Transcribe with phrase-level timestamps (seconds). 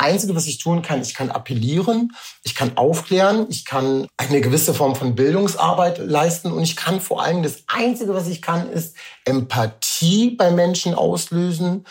[0.00, 2.12] Einzige, was ich tun kann, ich kann appellieren,
[2.42, 7.22] ich kann aufklären, ich kann eine gewisse Form von Bildungsarbeit leisten und ich kann vor
[7.22, 11.84] allem das Einzige, was ich kann, ist Empathie bei Menschen auslösen,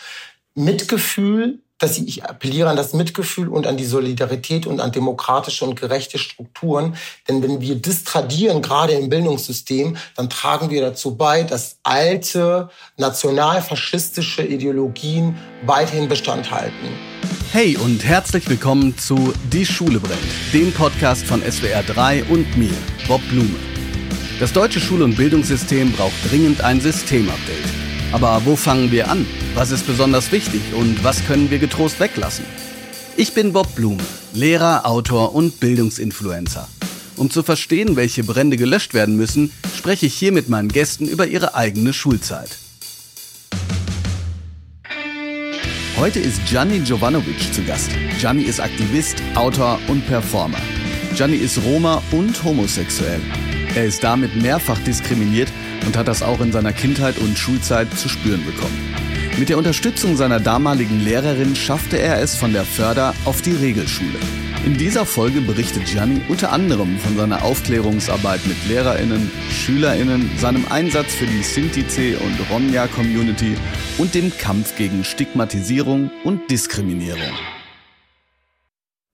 [0.54, 5.80] Mitgefühl, dass ich appelliere an das Mitgefühl und an die Solidarität und an demokratische und
[5.80, 6.94] gerechte Strukturen.
[7.26, 12.68] Denn wenn wir das tradieren, gerade im Bildungssystem, dann tragen wir dazu bei, dass alte
[12.98, 16.74] nationalfaschistische Ideologien weiterhin Bestand halten.
[17.50, 20.20] Hey und herzlich willkommen zu Die Schule brennt,
[20.52, 22.74] dem Podcast von SWR 3 und mir,
[23.08, 23.58] Bob Blume.
[24.38, 27.79] Das deutsche Schul- und Bildungssystem braucht dringend ein Systemupdate.
[28.12, 29.24] Aber wo fangen wir an?
[29.54, 32.44] Was ist besonders wichtig und was können wir getrost weglassen?
[33.16, 34.02] Ich bin Bob Blume,
[34.32, 36.66] Lehrer, Autor und Bildungsinfluencer.
[37.16, 41.26] Um zu verstehen, welche Brände gelöscht werden müssen, spreche ich hier mit meinen Gästen über
[41.26, 42.50] ihre eigene Schulzeit.
[45.96, 47.90] Heute ist Gianni Jovanovic zu Gast.
[48.18, 50.58] Gianni ist Aktivist, Autor und Performer.
[51.14, 53.20] Gianni ist Roma und homosexuell.
[53.76, 55.48] Er ist damit mehrfach diskriminiert
[55.86, 58.94] und hat das auch in seiner Kindheit und Schulzeit zu spüren bekommen.
[59.38, 64.18] Mit der Unterstützung seiner damaligen Lehrerin schaffte er es von der Förder auf die Regelschule.
[64.66, 71.14] In dieser Folge berichtet Gianni unter anderem von seiner Aufklärungsarbeit mit LehrerInnen, SchülerInnen, seinem Einsatz
[71.14, 73.56] für die Sinti-C und Romja-Community
[73.96, 77.32] und dem Kampf gegen Stigmatisierung und Diskriminierung.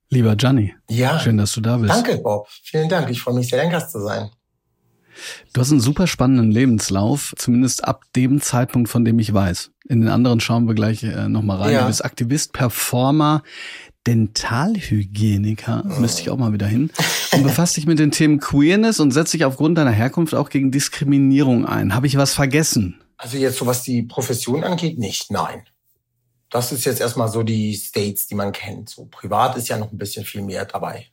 [0.09, 1.95] Lieber Gianni, ja, schön, dass du da bist.
[1.95, 2.49] Danke, Bob.
[2.49, 3.11] Vielen Dank.
[3.11, 4.31] Ich freue mich sehr, dein Gast zu sein.
[5.53, 9.71] Du hast einen super spannenden Lebenslauf, zumindest ab dem Zeitpunkt, von dem ich weiß.
[9.89, 11.73] In den anderen schauen wir gleich äh, nochmal rein.
[11.73, 11.81] Ja.
[11.83, 13.43] Du bist Aktivist, Performer,
[14.07, 16.01] Dentalhygieniker, oh.
[16.01, 16.91] müsste ich auch mal wieder hin,
[17.33, 20.71] und befasst dich mit den Themen Queerness und setzt dich aufgrund deiner Herkunft auch gegen
[20.71, 21.95] Diskriminierung ein.
[21.95, 23.01] Habe ich was vergessen?
[23.17, 25.63] Also jetzt so was die Profession angeht, nicht, nein.
[26.51, 28.91] Das ist jetzt erstmal so die States, die man kennt.
[28.91, 31.07] So privat ist ja noch ein bisschen viel mehr dabei.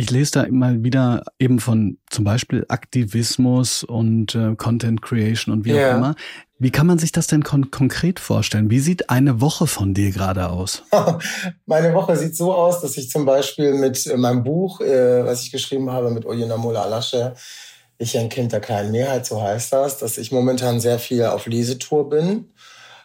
[0.00, 5.66] Ich lese da immer wieder eben von zum Beispiel Aktivismus und äh, Content Creation und
[5.66, 5.90] wie yeah.
[5.92, 6.14] auch immer.
[6.58, 8.70] Wie kann man sich das denn kon konkret vorstellen?
[8.70, 10.84] Wie sieht eine Woche von dir gerade aus?
[11.66, 15.42] Meine Woche sieht so aus, dass ich zum Beispiel mit äh, meinem Buch, äh, was
[15.42, 17.34] ich geschrieben habe, mit Oyinamula Alasche,
[17.98, 21.44] ich ein Kind der kleinen Mehrheit, so heißt das, dass ich momentan sehr viel auf
[21.44, 22.46] Lesetour bin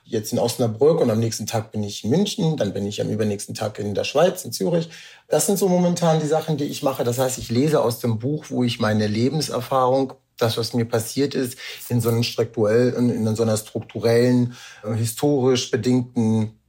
[0.05, 3.09] jetzt in Osnabrück und am nächsten Tag bin ich in München, dann bin ich am
[3.09, 4.89] übernächsten Tag in der Schweiz, in Zürich.
[5.27, 7.03] Das sind so momentan die Sachen, die ich mache.
[7.03, 11.33] Das heißt, ich lese aus dem Buch, wo ich meine Lebenserfahrung das, was mir passiert
[11.33, 11.57] ist,
[11.89, 16.59] in so, strukturell, in so einer strukturellen, äh, historisch bedingten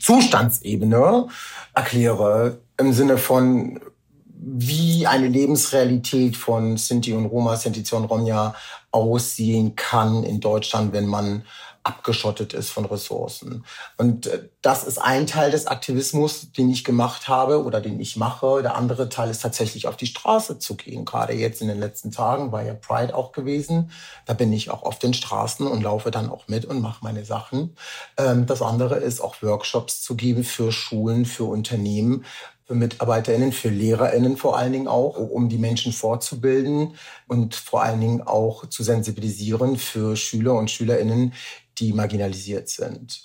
[0.00, 1.26] Zustandsebene
[1.74, 3.80] erkläre, im Sinne von,
[4.38, 8.54] wie eine Lebensrealität von Sinti und Roma, Sinti und Romja
[8.92, 11.44] aussehen kann in Deutschland, wenn man
[11.86, 13.64] abgeschottet ist von Ressourcen.
[13.96, 18.16] Und äh, das ist ein Teil des Aktivismus, den ich gemacht habe oder den ich
[18.16, 18.60] mache.
[18.62, 21.04] Der andere Teil ist tatsächlich auf die Straße zu gehen.
[21.04, 23.92] Gerade jetzt in den letzten Tagen war ja Pride auch gewesen.
[24.26, 27.24] Da bin ich auch auf den Straßen und laufe dann auch mit und mache meine
[27.24, 27.76] Sachen.
[28.16, 32.24] Ähm, das andere ist auch Workshops zu geben für Schulen, für Unternehmen,
[32.66, 36.94] für MitarbeiterInnen, für LehrerInnen vor allen Dingen auch, um die Menschen fortzubilden
[37.28, 41.32] und vor allen Dingen auch zu sensibilisieren für Schüler und SchülerInnen,
[41.78, 43.22] die marginalisiert sind.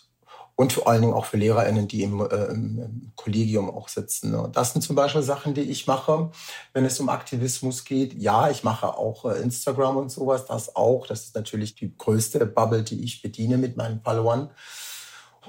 [0.55, 4.31] Und vor allen Dingen auch für LehrerInnen, die im, äh, im Kollegium auch sitzen.
[4.31, 4.49] Ne?
[4.53, 6.29] Das sind zum Beispiel Sachen, die ich mache,
[6.73, 8.13] wenn es um Aktivismus geht.
[8.13, 11.07] Ja, ich mache auch äh, Instagram und sowas, das auch.
[11.07, 14.51] Das ist natürlich die größte Bubble, die ich bediene mit meinen Followern.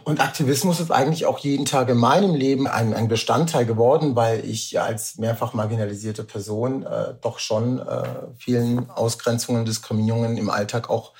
[0.04, 4.44] Und Aktivismus ist eigentlich auch jeden Tag in meinem Leben ein, ein Bestandteil geworden, weil
[4.44, 8.04] ich als mehrfach marginalisierte Person äh, doch schon äh,
[8.36, 11.12] vielen Ausgrenzungen, Diskriminierungen im Alltag auch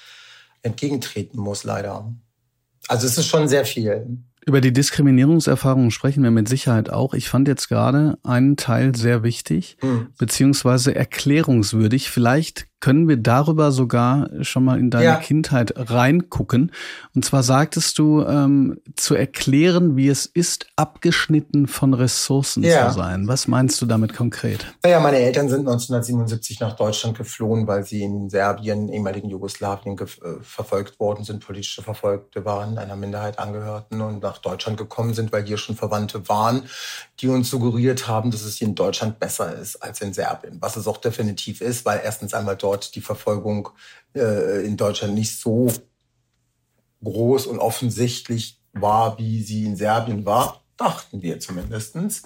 [0.62, 2.12] entgegentreten muss, leider.
[2.89, 4.19] Also es ist schon sehr viel.
[4.45, 7.15] Über die Diskriminierungserfahrungen sprechen wir mit Sicherheit auch.
[7.15, 10.09] Ich fand jetzt gerade einen Teil sehr wichtig, mhm.
[10.19, 12.11] beziehungsweise erklärungswürdig.
[12.11, 15.16] Vielleicht können wir darüber sogar schon mal in deine ja.
[15.16, 16.72] Kindheit reingucken.
[17.15, 22.88] Und zwar sagtest du, ähm, zu erklären, wie es ist, abgeschnitten von Ressourcen ja.
[22.88, 23.29] zu sein.
[23.29, 24.67] Was meinst du damit konkret?
[24.82, 30.06] Naja, meine Eltern sind 1977 nach Deutschland geflohen, weil sie in Serbien, ehemaligen Jugoslawien, äh,
[30.43, 35.44] verfolgt worden sind, politische Verfolgte waren, einer Minderheit angehörten und nach Deutschland gekommen sind, weil
[35.44, 36.64] hier schon Verwandte waren,
[37.20, 40.56] die uns suggeriert haben, dass es hier in Deutschland besser ist als in Serbien.
[40.61, 43.69] Was es auch definitiv ist, weil erstens einmal dort dort die Verfolgung
[44.15, 45.69] äh, in Deutschland nicht so
[47.05, 50.61] groß und offensichtlich war, wie sie in Serbien war.
[50.79, 52.23] dachten wir zumindestens.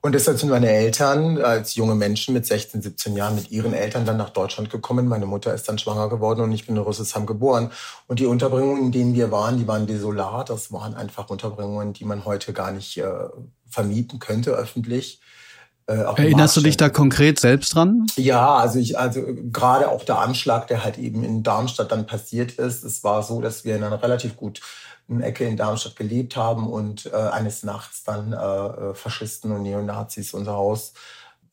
[0.00, 4.04] Und deshalb sind meine Eltern als junge Menschen mit 16, 17 Jahren mit ihren Eltern
[4.04, 5.06] dann nach Deutschland gekommen.
[5.06, 7.70] Meine Mutter ist dann schwanger geworden und ich bin in Rüsselsheim geboren.
[8.08, 10.50] Und die Unterbringungen, in denen wir waren, die waren desolat.
[10.50, 13.28] Das waren einfach Unterbringungen, die man heute gar nicht äh,
[13.68, 15.20] vermieten könnte öffentlich.
[15.92, 18.06] Äh, Erinnerst du dich da konkret selbst dran?
[18.16, 19.22] Ja, also ich, also
[19.52, 22.84] gerade auch der Anschlag, der halt eben in Darmstadt dann passiert ist.
[22.84, 24.60] Es war so, dass wir in einer relativ gut
[25.08, 29.62] eine Ecke in Darmstadt gelebt haben und äh, eines Nachts dann äh, äh, Faschisten und
[29.62, 30.94] Neonazis unser Haus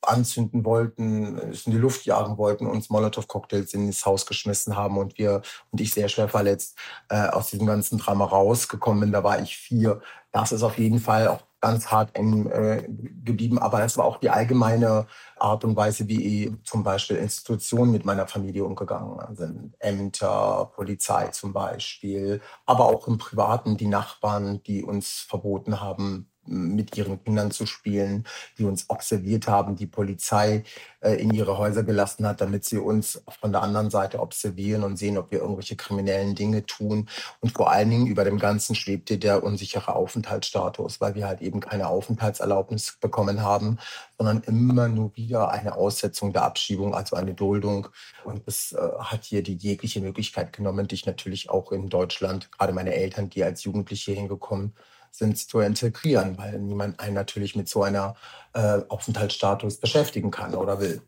[0.02, 5.18] anzünden wollten, es in die Luft jagen wollten, uns Molotow-Cocktails ins Haus geschmissen haben und
[5.18, 5.42] wir
[5.72, 6.78] und ich sehr schwer verletzt
[7.10, 9.12] äh, aus diesem ganzen Drama rausgekommen bin.
[9.12, 10.02] Da war ich vier.
[10.32, 12.88] Das ist auf jeden Fall auch ganz hart eng äh,
[13.24, 13.60] geblieben.
[13.60, 15.08] Aber es war auch die allgemeine
[15.38, 19.76] Art und Weise, wie zum Beispiel Institutionen mit meiner Familie umgegangen sind.
[19.80, 26.98] Ämter, Polizei zum Beispiel, aber auch im Privaten die Nachbarn, die uns verboten haben, mit
[26.98, 28.25] ihren Kindern zu spielen,
[28.57, 30.63] die uns observiert haben, die Polizei
[31.01, 34.98] äh, in ihre Häuser gelassen hat, damit sie uns von der anderen Seite observieren und
[34.98, 37.07] sehen, ob wir irgendwelche kriminellen Dinge tun.
[37.40, 41.60] Und vor allen Dingen über dem Ganzen schwebte der unsichere Aufenthaltsstatus, weil wir halt eben
[41.60, 43.78] keine Aufenthaltserlaubnis bekommen haben,
[44.18, 47.88] sondern immer nur wieder eine Aussetzung der Abschiebung, also eine Duldung.
[48.24, 52.74] Und das äh, hat hier die jegliche Möglichkeit genommen, dich natürlich auch in Deutschland, gerade
[52.74, 54.74] meine Eltern, die als Jugendliche hingekommen
[55.12, 58.16] sind zu integrieren, weil niemand einen natürlich mit so einer
[58.54, 61.02] äh, Aufenthaltsstatus beschäftigen kann oder will.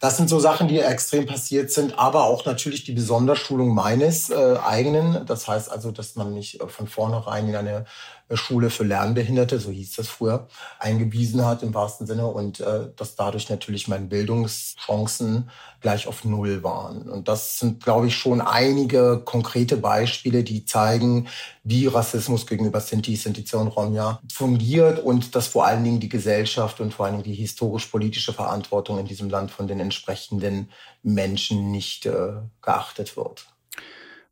[0.00, 4.56] Das sind so Sachen, die extrem passiert sind, aber auch natürlich die Besonderschulung meines äh,
[4.64, 5.24] eigenen.
[5.26, 7.84] Das heißt also, dass man mich äh, von vornherein in eine
[8.32, 10.48] Schule für Lernbehinderte, so hieß das früher,
[10.78, 15.50] eingewiesen hat im wahrsten Sinne und äh, dass dadurch natürlich meine Bildungschancen
[15.80, 17.10] gleich auf Null waren.
[17.10, 21.28] Und das sind, glaube ich, schon einige konkrete Beispiele, die zeigen,
[21.62, 26.80] wie Rassismus gegenüber Sinti, Sinti und Romja fungiert und dass vor allen Dingen die Gesellschaft
[26.80, 30.70] und vor allen Dingen die historisch-politische Verantwortung in diesem Land von den entsprechenden
[31.02, 32.32] Menschen nicht äh,
[32.62, 33.46] geachtet wird.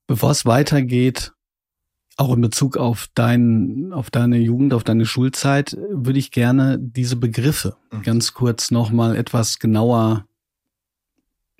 [0.06, 1.32] Bevor es weitergeht,
[2.16, 7.16] auch in Bezug auf dein, auf deine Jugend, auf deine Schulzeit, würde ich gerne diese
[7.16, 8.02] Begriffe mhm.
[8.02, 10.26] ganz kurz nochmal etwas genauer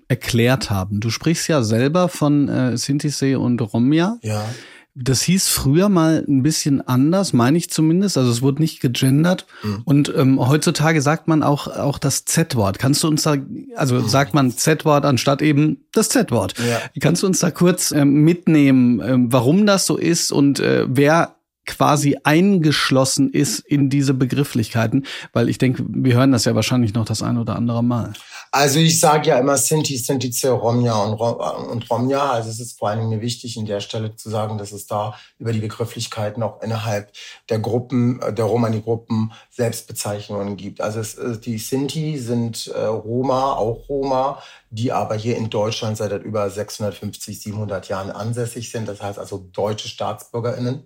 [0.09, 1.01] erklärt haben.
[1.01, 4.19] Du sprichst ja selber von äh, Sintisee und Romja.
[4.23, 4.45] Ja.
[4.95, 8.19] Das hieß früher mal ein bisschen anders, meine ich zumindest.
[8.19, 9.47] Also es wurde nicht gegendert.
[9.63, 9.83] Mhm.
[9.85, 12.79] Und ähm, heutzutage sagt man auch auch das Z-Wort.
[12.79, 13.37] Kannst du uns da,
[13.75, 14.09] also mhm.
[14.09, 16.55] sagt man Z-Wort anstatt eben das Z-Wort.
[16.59, 16.81] Ja.
[17.01, 21.37] Kannst du uns da kurz ähm, mitnehmen, ähm, warum das so ist und äh, wer
[21.65, 25.07] quasi eingeschlossen ist in diese Begrifflichkeiten?
[25.33, 28.13] Weil ich denke, wir hören das ja wahrscheinlich noch das ein oder andere Mal.
[28.55, 32.33] Also ich sage ja immer Sinti, Sinti, Romja und, und Romja.
[32.33, 35.15] Also es ist vor allen Dingen wichtig, in der Stelle zu sagen, dass es da
[35.39, 37.11] über die Begrifflichkeiten auch innerhalb
[37.49, 40.83] der Gruppen, der Romani-Gruppen Selbstbezeichnungen gibt.
[40.83, 45.97] Also es, äh, die Sinti sind äh, Roma, auch Roma, die aber hier in Deutschland
[45.97, 48.87] seit über 650, 700 Jahren ansässig sind.
[48.87, 50.85] Das heißt also deutsche StaatsbürgerInnen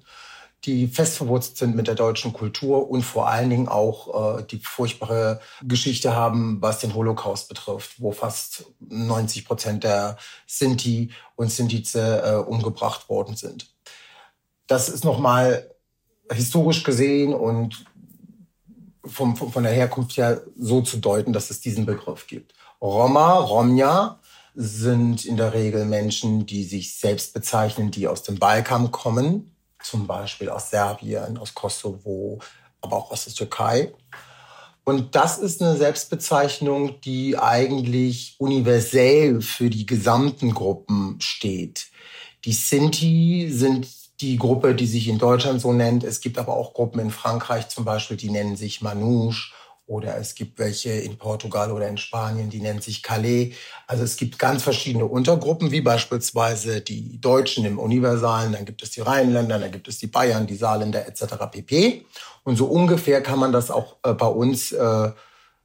[0.65, 4.59] die fest verwurzelt sind mit der deutschen Kultur und vor allen Dingen auch äh, die
[4.59, 10.17] furchtbare Geschichte haben, was den Holocaust betrifft, wo fast 90 Prozent der
[10.47, 13.73] Sinti und Sintize äh, umgebracht worden sind.
[14.67, 15.71] Das ist nochmal
[16.33, 17.85] historisch gesehen und
[19.05, 22.55] vom, vom, von der Herkunft her so zu deuten, dass es diesen Begriff gibt.
[22.81, 24.19] Roma, Romja
[24.55, 29.56] sind in der Regel Menschen, die sich selbst bezeichnen, die aus dem Balkan kommen,
[29.87, 32.39] zum Beispiel aus Serbien, aus Kosovo,
[32.81, 33.93] aber auch aus der Türkei.
[34.85, 41.89] Und das ist eine Selbstbezeichnung, die eigentlich universell für die gesamten Gruppen steht.
[42.45, 43.89] Die Sinti sind
[44.21, 46.05] die Gruppe, die sich in Deutschland so nennt.
[46.05, 49.53] Es gibt aber auch Gruppen in Frankreich zum Beispiel, die nennen sich Manouche
[49.87, 53.55] oder es gibt welche in Portugal oder in Spanien, die nennen sich Calais.
[53.87, 58.91] Also es gibt ganz verschiedene Untergruppen, wie beispielsweise die Deutschen im Universalen, dann gibt es
[58.91, 61.37] die Rheinländer, dann gibt es die Bayern, die Saarländer etc.
[61.51, 62.05] pp.
[62.43, 65.11] Und so ungefähr kann man das auch äh, bei uns äh,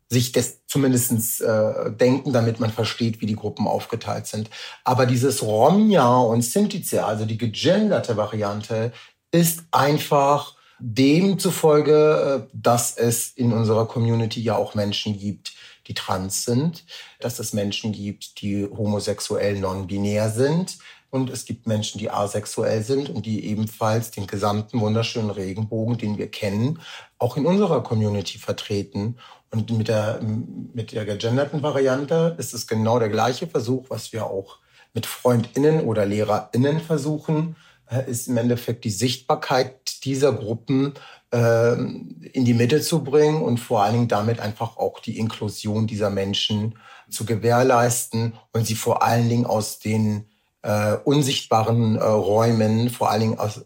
[0.08, 4.50] sich das zumindest äh, denken, damit man versteht, wie die Gruppen aufgeteilt sind.
[4.84, 8.92] Aber dieses Romja und Sintize, also die gegenderte Variante,
[9.32, 15.54] ist einfach Demzufolge, äh, dass es in unserer Community ja auch Menschen gibt,
[15.88, 16.86] die trans sind,
[17.20, 20.78] dass es Menschen gibt, die homosexuell non-binär sind
[21.12, 26.18] und es gibt Menschen, die asexuell sind und die ebenfalls den gesamten wunderschönen Regenbogen, den
[26.18, 26.80] wir kennen,
[27.20, 29.18] auch in unserer Community vertreten.
[29.52, 34.26] Und mit der, mit der gegenderten Variante ist es genau der gleiche Versuch, was wir
[34.26, 34.60] auch
[34.94, 37.58] mit FreundInnen oder LehrerInnen versuchen,
[38.00, 40.94] ist im Endeffekt die Sichtbarkeit dieser Gruppen
[41.34, 45.88] äh, in die Mitte zu bringen und vor allen Dingen damit einfach auch die Inklusion
[45.88, 46.76] dieser Menschen
[47.10, 50.26] zu gewährleisten und sie vor allen Dingen aus den
[50.62, 53.64] äh, unsichtbaren äh, Räumen, vor allen Dingen aus äh,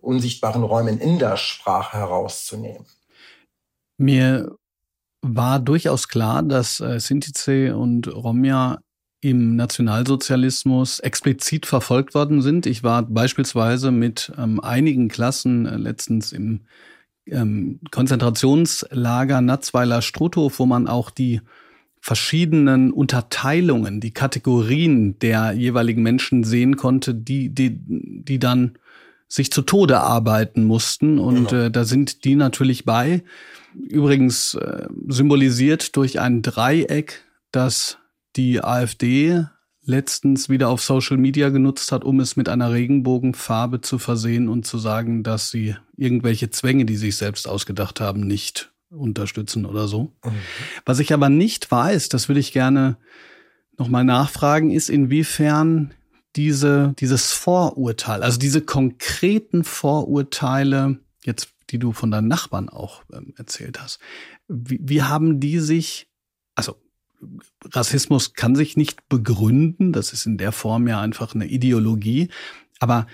[0.00, 2.86] unsichtbaren Räumen in der Sprache herauszunehmen.
[3.96, 4.56] Mir
[5.22, 8.78] war durchaus klar, dass äh, Sintize und Romja
[9.24, 12.66] im Nationalsozialismus explizit verfolgt worden sind.
[12.66, 16.60] Ich war beispielsweise mit ähm, einigen Klassen äh, letztens im
[17.26, 21.40] ähm, Konzentrationslager Natzweiler Struthof, wo man auch die
[22.02, 28.74] verschiedenen Unterteilungen, die Kategorien der jeweiligen Menschen sehen konnte, die, die, die dann
[29.26, 31.18] sich zu Tode arbeiten mussten.
[31.18, 31.62] Und genau.
[31.62, 33.24] äh, da sind die natürlich bei.
[33.74, 37.96] Übrigens äh, symbolisiert durch ein Dreieck, das
[38.36, 39.46] die AfD
[39.86, 44.66] letztens wieder auf Social Media genutzt hat, um es mit einer Regenbogenfarbe zu versehen und
[44.66, 50.12] zu sagen, dass sie irgendwelche Zwänge, die sich selbst ausgedacht haben, nicht unterstützen oder so.
[50.24, 50.30] Mhm.
[50.84, 52.96] Was ich aber nicht weiß, das würde ich gerne
[53.76, 55.92] nochmal nachfragen, ist, inwiefern
[56.36, 63.34] diese, dieses Vorurteil, also diese konkreten Vorurteile, jetzt, die du von deinen Nachbarn auch ähm,
[63.36, 63.98] erzählt hast,
[64.48, 66.08] wie, wie haben die sich,
[67.72, 72.28] Rassismus kann sich nicht begründen, das ist in der Form ja einfach eine Ideologie,
[72.80, 73.06] aber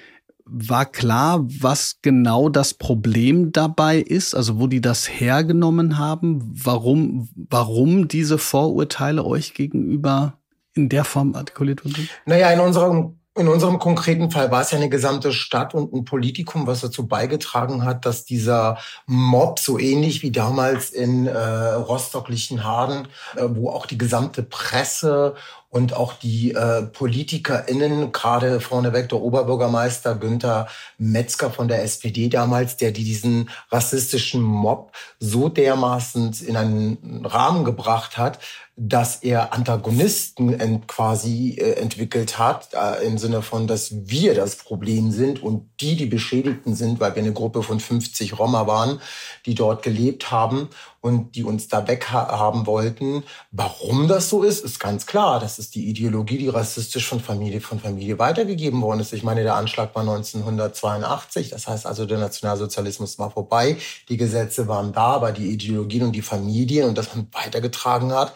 [0.44, 7.28] war klar, was genau das Problem dabei ist, also wo die das hergenommen haben, warum,
[7.36, 10.38] warum diese Vorurteile euch gegenüber
[10.74, 12.08] in der Form artikuliert wurden?
[12.26, 16.04] Naja, in unserem in unserem konkreten Fall war es ja eine gesamte Stadt und ein
[16.04, 23.06] Politikum, was dazu beigetragen hat, dass dieser Mob so ähnlich wie damals in äh, Rostock-Lichtenhagen,
[23.36, 25.36] äh, wo auch die gesamte Presse
[25.68, 30.66] und auch die äh, PolitikerInnen, gerade vorneweg der Oberbürgermeister Günther
[30.98, 38.18] Metzger von der SPD damals, der diesen rassistischen Mob so dermaßen in einen Rahmen gebracht
[38.18, 38.40] hat,
[38.82, 45.10] dass er Antagonisten quasi äh, entwickelt hat, äh, im Sinne von, dass wir das Problem
[45.10, 49.02] sind und die, die Beschädigten sind, weil wir eine Gruppe von 50 Roma waren,
[49.44, 50.70] die dort gelebt haben
[51.02, 53.22] und die uns da weg haben wollten.
[53.50, 55.40] Warum das so ist, ist ganz klar.
[55.40, 59.12] Das ist die Ideologie, die rassistisch von Familie von Familie weitergegeben worden ist.
[59.12, 61.50] Ich meine, der Anschlag war 1982.
[61.50, 63.76] Das heißt also, der Nationalsozialismus war vorbei.
[64.08, 68.34] Die Gesetze waren da, aber die Ideologien und die Familien und das man weitergetragen hat,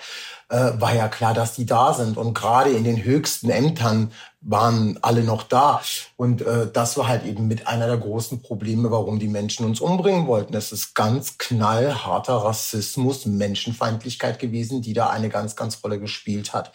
[0.54, 2.16] äh, war ja klar, dass die da sind.
[2.16, 5.80] Und gerade in den höchsten Ämtern waren alle noch da.
[6.16, 9.80] Und äh, das war halt eben mit einer der großen Probleme, warum die Menschen uns
[9.80, 10.54] umbringen wollten.
[10.54, 16.72] Es ist ganz knallharter Rassismus, Menschenfeindlichkeit gewesen, die da eine ganz, ganz Rolle gespielt hat.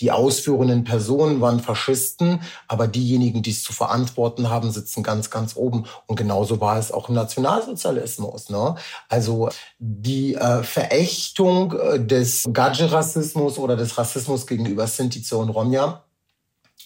[0.00, 5.56] Die ausführenden Personen waren Faschisten, aber diejenigen, die es zu verantworten haben, sitzen ganz, ganz
[5.56, 5.86] oben.
[6.06, 8.48] Und genauso war es auch im Nationalsozialismus.
[8.48, 8.76] Ne?
[9.08, 16.04] Also die äh, Verächtung äh, des Gadget-Rassismus oder des Rassismus gegenüber Sinti und Romja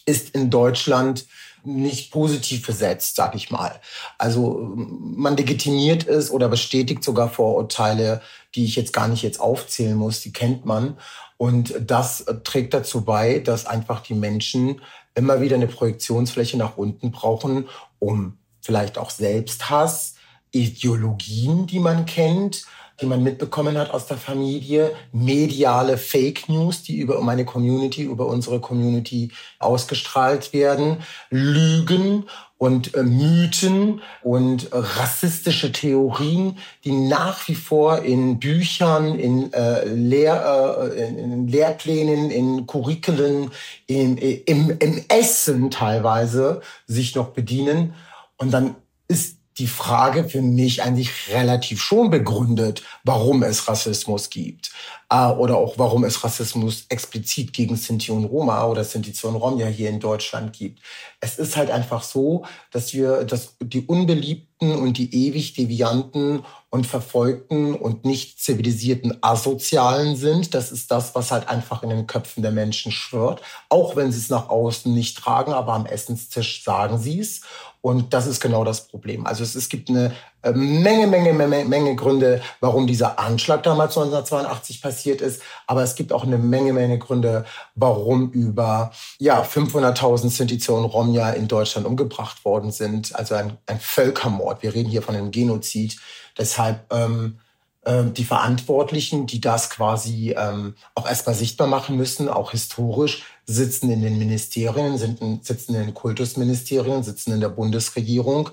[0.06, 1.26] ist in Deutschland
[1.64, 3.80] nicht positiv besetzt, sag ich mal.
[4.18, 8.20] Also man legitimiert es oder bestätigt sogar Vorurteile,
[8.54, 10.98] die ich jetzt gar nicht jetzt aufzählen muss, die kennt man.
[11.42, 14.80] Und das trägt dazu bei, dass einfach die Menschen
[15.16, 17.68] immer wieder eine Projektionsfläche nach unten brauchen,
[17.98, 20.14] um vielleicht auch Selbsthass,
[20.52, 22.64] Ideologien, die man kennt,
[23.02, 28.26] die man mitbekommen hat aus der Familie, mediale Fake News, die über meine Community, über
[28.26, 32.24] unsere Community ausgestrahlt werden, Lügen
[32.58, 40.92] und äh, Mythen und rassistische Theorien, die nach wie vor in Büchern, in, äh, Lehr,
[40.96, 43.50] äh, in Lehrplänen, in Curricula,
[43.88, 47.94] in, im, im Essen teilweise sich noch bedienen.
[48.36, 48.76] Und dann
[49.08, 54.70] ist die Frage für mich eigentlich relativ schon begründet, warum es Rassismus gibt.
[55.10, 59.58] Äh, oder auch warum es Rassismus explizit gegen Sinti und Roma oder Sinti und Rom
[59.58, 60.80] ja hier in Deutschland gibt.
[61.20, 66.86] Es ist halt einfach so, dass wir dass die unbeliebten und die ewig devianten und
[66.86, 70.54] verfolgten und nicht zivilisierten Asozialen sind.
[70.54, 73.42] Das ist das, was halt einfach in den Köpfen der Menschen schwört.
[73.68, 77.42] Auch wenn sie es nach außen nicht tragen, aber am Essenstisch sagen sie es.
[77.82, 79.26] Und das ist genau das Problem.
[79.26, 80.12] Also es, es gibt eine
[80.50, 85.42] Menge, Menge, Menge, Menge Gründe, warum dieser Anschlag damals 1982 passiert ist.
[85.66, 87.44] Aber es gibt auch eine Menge, Menge Gründe,
[87.74, 93.14] warum über ja, 500.000 Sinti und Romja in Deutschland umgebracht worden sind.
[93.14, 94.62] Also ein, ein Völkermord.
[94.62, 95.96] Wir reden hier von einem Genozid.
[96.36, 97.38] Deshalb ähm,
[97.84, 103.90] ähm, die Verantwortlichen, die das quasi ähm, auch erstmal sichtbar machen müssen, auch historisch, sitzen
[103.90, 108.50] in den Ministerien, sind, sitzen in den Kultusministerien, sitzen in der Bundesregierung.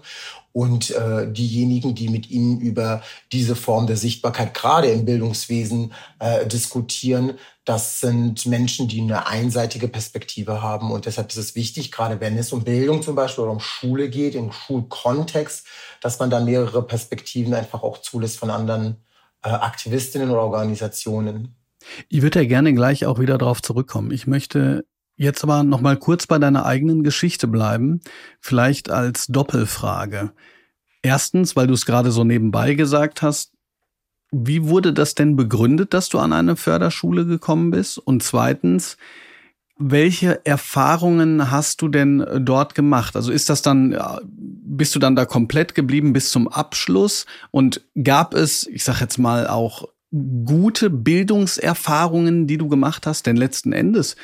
[0.52, 3.02] Und äh, diejenigen, die mit ihnen über
[3.32, 7.34] diese Form der Sichtbarkeit gerade im Bildungswesen äh, diskutieren,
[7.66, 10.92] das sind Menschen, die eine einseitige Perspektive haben.
[10.92, 14.10] Und deshalb ist es wichtig, gerade wenn es um Bildung zum Beispiel oder um Schule
[14.10, 15.68] geht, im Schulkontext,
[16.02, 18.98] dass man da mehrere Perspektiven einfach auch zulässt von anderen
[19.44, 21.56] äh, Aktivistinnen oder Organisationen.
[22.08, 24.12] Ich würde ja gerne gleich auch wieder darauf zurückkommen.
[24.12, 24.84] Ich möchte
[25.20, 28.00] jetzt aber noch mal kurz bei deiner eigenen Geschichte bleiben,
[28.40, 30.32] vielleicht als Doppelfrage.
[31.02, 33.52] Erstens, weil du es gerade so nebenbei gesagt hast,
[34.32, 37.98] wie wurde das denn begründet, dass du an eine Förderschule gekommen bist?
[37.98, 38.98] Und zweitens,
[39.78, 43.16] welche Erfahrungen hast du denn dort gemacht?
[43.16, 47.26] Also ist das dann, bist du dann da komplett geblieben bis zum Abschluss?
[47.52, 53.26] Und gab es, ich sag jetzt mal auch gute Bildungserfahrungen, die du gemacht hast?
[53.26, 54.16] Denn letzten Endes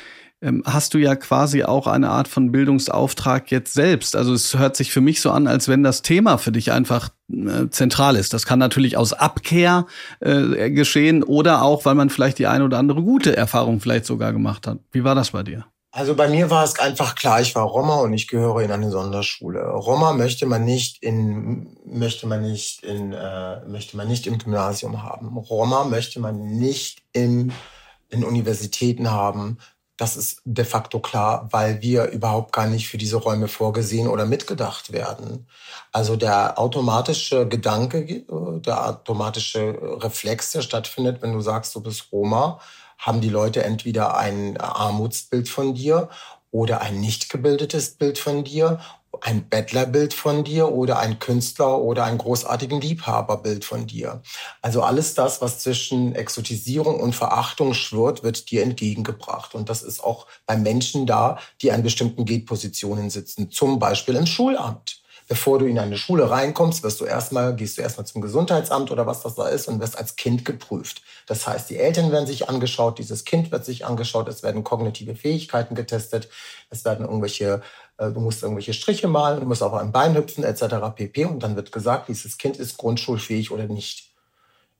[0.46, 4.14] ähm, hast du ja quasi auch eine Art von Bildungsauftrag jetzt selbst.
[4.14, 7.10] Also es hört sich für mich so an, als wenn das Thema für dich einfach
[7.30, 8.32] äh, zentral ist.
[8.32, 9.86] Das kann natürlich aus Abkehr
[10.20, 14.32] äh, geschehen oder auch, weil man vielleicht die eine oder andere gute Erfahrung vielleicht sogar
[14.32, 14.78] gemacht hat.
[14.92, 15.66] Wie war das bei dir?
[15.90, 18.90] Also bei mir war es einfach klar, ich war Roma und ich gehöre in eine
[18.90, 19.66] Sonderschule.
[19.66, 25.02] Roma möchte man nicht in möchte man nicht in äh, möchte man nicht im Gymnasium
[25.02, 25.36] haben.
[25.38, 27.50] Roma möchte man nicht im
[28.10, 29.58] in Universitäten haben.
[29.96, 34.26] Das ist de facto klar, weil wir überhaupt gar nicht für diese Räume vorgesehen oder
[34.26, 35.46] mitgedacht werden.
[35.90, 38.24] Also der automatische Gedanke, äh,
[38.60, 42.60] der automatische Reflex, der stattfindet, wenn du sagst, du bist Roma,
[42.98, 46.08] haben die Leute entweder ein Armutsbild von dir
[46.50, 48.80] oder ein nicht gebildetes Bild von dir
[49.22, 54.22] ein Bettlerbild von dir oder ein Künstler oder ein großartigen Liebhaberbild von dir.
[54.62, 59.54] Also alles das, was zwischen Exotisierung und Verachtung schwirrt, wird dir entgegengebracht.
[59.54, 64.26] Und das ist auch bei Menschen da, die an bestimmten Gatepositionen sitzen, zum Beispiel im
[64.26, 64.95] Schulamt.
[65.28, 69.06] Bevor du in eine Schule reinkommst, wirst du erstmal, gehst du erstmal zum Gesundheitsamt oder
[69.06, 71.02] was das da ist und wirst als Kind geprüft.
[71.26, 75.16] Das heißt, die Eltern werden sich angeschaut, dieses Kind wird sich angeschaut, es werden kognitive
[75.16, 76.28] Fähigkeiten getestet,
[76.70, 77.62] es werden irgendwelche
[77.98, 80.94] äh, du musst irgendwelche Striche malen, du musst auf einem Bein hüpfen etc.
[80.94, 81.24] pp.
[81.24, 84.12] Und dann wird gesagt, dieses Kind ist grundschulfähig oder nicht.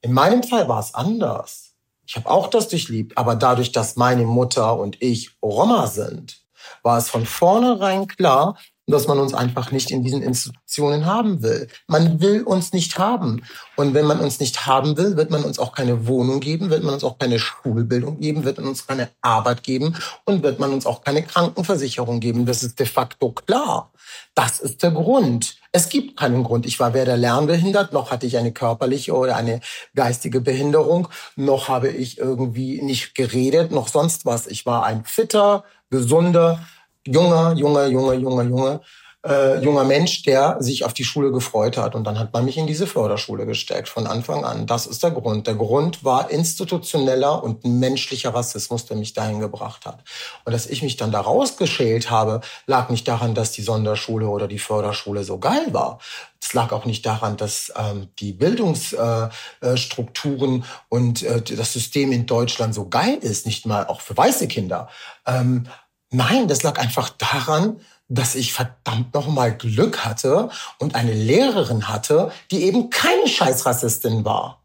[0.00, 1.73] In meinem Fall war es anders.
[2.07, 6.41] Ich habe auch das durchlebt, aber dadurch, dass meine Mutter und ich Roma sind,
[6.82, 11.68] war es von vornherein klar, dass man uns einfach nicht in diesen Institutionen haben will.
[11.88, 13.42] Man will uns nicht haben.
[13.75, 16.84] Und wenn man uns nicht haben will, wird man uns auch keine Wohnung geben, wird
[16.84, 20.72] man uns auch keine Schulbildung geben, wird man uns keine Arbeit geben und wird man
[20.72, 22.46] uns auch keine Krankenversicherung geben.
[22.46, 23.92] Das ist de facto klar.
[24.34, 25.56] Das ist der Grund.
[25.72, 26.64] Es gibt keinen Grund.
[26.64, 29.60] Ich war weder lernbehindert, noch hatte ich eine körperliche oder eine
[29.94, 34.46] geistige Behinderung, noch habe ich irgendwie nicht geredet, noch sonst was.
[34.46, 36.60] Ich war ein fitter, gesunder,
[37.06, 38.80] junger, junger, junger, junger, junger,
[39.26, 41.97] äh, junger Mensch, der sich auf die Schule gefreut hat.
[41.97, 44.66] Und dann hat man mich in diese Förderschule gesteckt von Anfang an.
[44.66, 45.49] Das ist der Grund.
[45.49, 50.04] Der Grund war institutioneller und menschlicher Rassismus, der mich dahin gebracht hat.
[50.45, 54.47] Und dass ich mich dann da rausgeschält habe, lag nicht daran, dass die Sonderschule oder
[54.47, 55.99] die Förderschule so geil war.
[56.40, 62.26] Es lag auch nicht daran, dass ähm, die Bildungsstrukturen äh, und äh, das System in
[62.26, 64.88] Deutschland so geil ist, nicht mal auch für weiße Kinder.
[65.26, 65.66] Ähm,
[66.10, 72.30] Nein, das lag einfach daran, dass ich verdammt nochmal Glück hatte und eine Lehrerin hatte,
[72.50, 74.62] die eben keine Scheißrassistin war.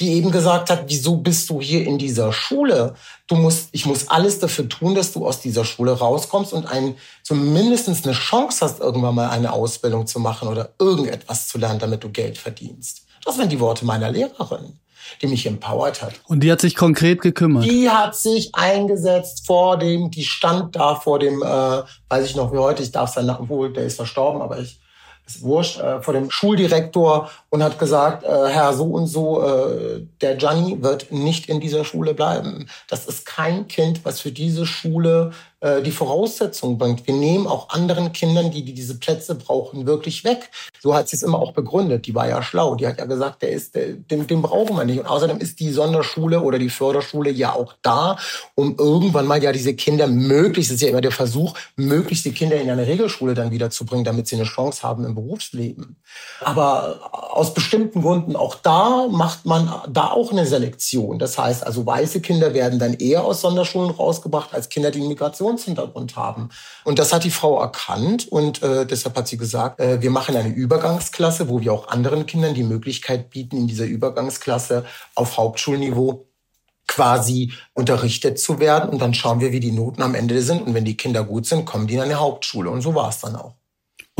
[0.00, 2.94] Die eben gesagt hat, wieso bist du hier in dieser Schule?
[3.26, 6.96] Du musst, ich muss alles dafür tun, dass du aus dieser Schule rauskommst und ein,
[7.22, 12.02] zumindest eine Chance hast, irgendwann mal eine Ausbildung zu machen oder irgendetwas zu lernen, damit
[12.02, 13.02] du Geld verdienst.
[13.24, 14.80] Das waren die Worte meiner Lehrerin
[15.22, 16.14] die mich empowert hat.
[16.26, 17.64] Und die hat sich konkret gekümmert?
[17.64, 22.52] Die hat sich eingesetzt vor dem, die stand da vor dem, äh, weiß ich noch
[22.52, 24.80] wie heute, ich darf sein Namen, wohl, der ist verstorben, aber ich
[25.34, 30.02] ist wurscht, äh, vor dem Schuldirektor und hat gesagt, äh, Herr so und so, äh,
[30.20, 32.68] der Gianni wird nicht in dieser Schule bleiben.
[32.88, 37.06] Das ist kein Kind, was für diese Schule äh, die Voraussetzungen bringt.
[37.06, 40.50] Wir nehmen auch anderen Kindern, die, die diese Plätze brauchen, wirklich weg.
[40.80, 42.06] So hat sie es immer auch begründet.
[42.06, 42.74] Die war ja schlau.
[42.76, 45.00] Die hat ja gesagt, der ist, der, den, den brauchen wir nicht.
[45.00, 48.16] Und außerdem ist die Sonderschule oder die Förderschule ja auch da,
[48.54, 52.32] um irgendwann mal ja diese Kinder möglichst, das ist ja immer der Versuch, möglichst die
[52.32, 55.96] Kinder in eine Regelschule dann wiederzubringen, damit sie eine Chance haben im Berufsleben.
[56.40, 61.18] Aber aus bestimmten Gründen auch da macht man da auch eine Selektion.
[61.18, 65.10] Das heißt also, weiße Kinder werden dann eher aus Sonderschulen rausgebracht als Kinder, die einen
[65.50, 66.50] Migrationshintergrund haben.
[66.84, 70.36] Und das hat die Frau erkannt und äh, deshalb hat sie gesagt, äh, wir machen
[70.36, 74.84] eine Übergangsklasse, wo wir auch anderen Kindern die Möglichkeit bieten, in dieser Übergangsklasse
[75.14, 76.26] auf Hauptschulniveau
[76.86, 78.90] quasi unterrichtet zu werden.
[78.90, 80.62] Und dann schauen wir, wie die Noten am Ende sind.
[80.62, 82.70] Und wenn die Kinder gut sind, kommen die in eine Hauptschule.
[82.70, 83.59] Und so war es dann auch.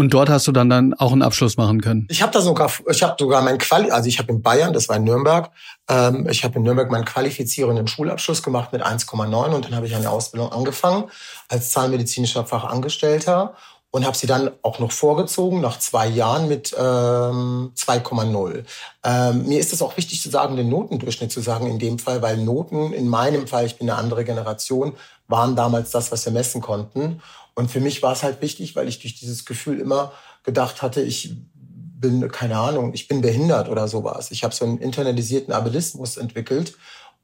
[0.01, 2.07] Und dort hast du dann dann auch einen Abschluss machen können.
[2.09, 4.89] Ich habe da sogar, ich habe sogar mein Quali, also ich habe in Bayern, das
[4.89, 5.51] war in Nürnberg,
[5.91, 9.95] ähm, ich habe in Nürnberg meinen qualifizierenden Schulabschluss gemacht mit 1,9 und dann habe ich
[9.95, 11.05] eine Ausbildung angefangen
[11.51, 13.53] als zahnmedizinischer Fachangestellter
[13.91, 18.65] und habe sie dann auch noch vorgezogen nach zwei Jahren mit ähm, 2,0.
[19.05, 22.23] Ähm, mir ist es auch wichtig zu sagen, den Notendurchschnitt zu sagen in dem Fall,
[22.23, 24.95] weil Noten in meinem Fall, ich bin eine andere Generation,
[25.29, 27.21] waren damals das, was wir messen konnten.
[27.55, 30.13] Und für mich war es halt wichtig, weil ich durch dieses Gefühl immer
[30.45, 34.31] gedacht hatte, ich bin, keine Ahnung, ich bin behindert oder sowas.
[34.31, 36.75] Ich habe so einen internalisierten Ableismus entwickelt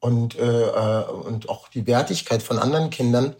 [0.00, 3.34] und, äh, äh, und auch die Wertigkeit von anderen Kindern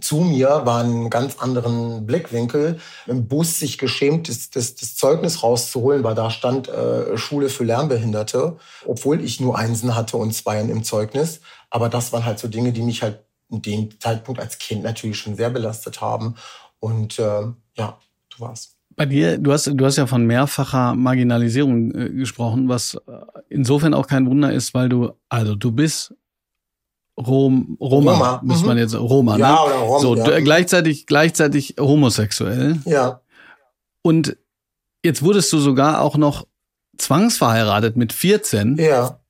[0.00, 2.78] zu mir war einen ganz anderen Blickwinkel.
[3.06, 7.64] Im Bus sich geschämt, das, das, das Zeugnis rauszuholen, weil da stand äh, Schule für
[7.64, 11.40] Lernbehinderte, obwohl ich nur Einsen hatte und Zweien im Zeugnis.
[11.70, 15.36] Aber das waren halt so Dinge, die mich halt dem Zeitpunkt als Kind natürlich schon
[15.36, 16.34] sehr belastet haben.
[16.80, 17.42] Und äh,
[17.76, 17.98] ja,
[18.30, 18.76] du warst.
[18.96, 23.12] Bei dir, du hast, du hast ja von mehrfacher Marginalisierung äh, gesprochen, was äh,
[23.48, 26.14] insofern auch kein Wunder ist, weil du, also du bist
[27.18, 28.40] Rom, Roma, Roma.
[28.42, 28.82] muss man mhm.
[28.82, 29.44] jetzt Roma, ne?
[29.44, 30.40] Ja, oder Rom, so ja.
[30.40, 32.78] gleichzeitig gleichzeitig homosexuell.
[32.84, 33.20] Ja.
[34.02, 34.36] Und
[35.02, 36.46] jetzt wurdest du sogar auch noch
[36.98, 38.76] zwangsverheiratet mit 14.
[38.76, 39.20] Ja.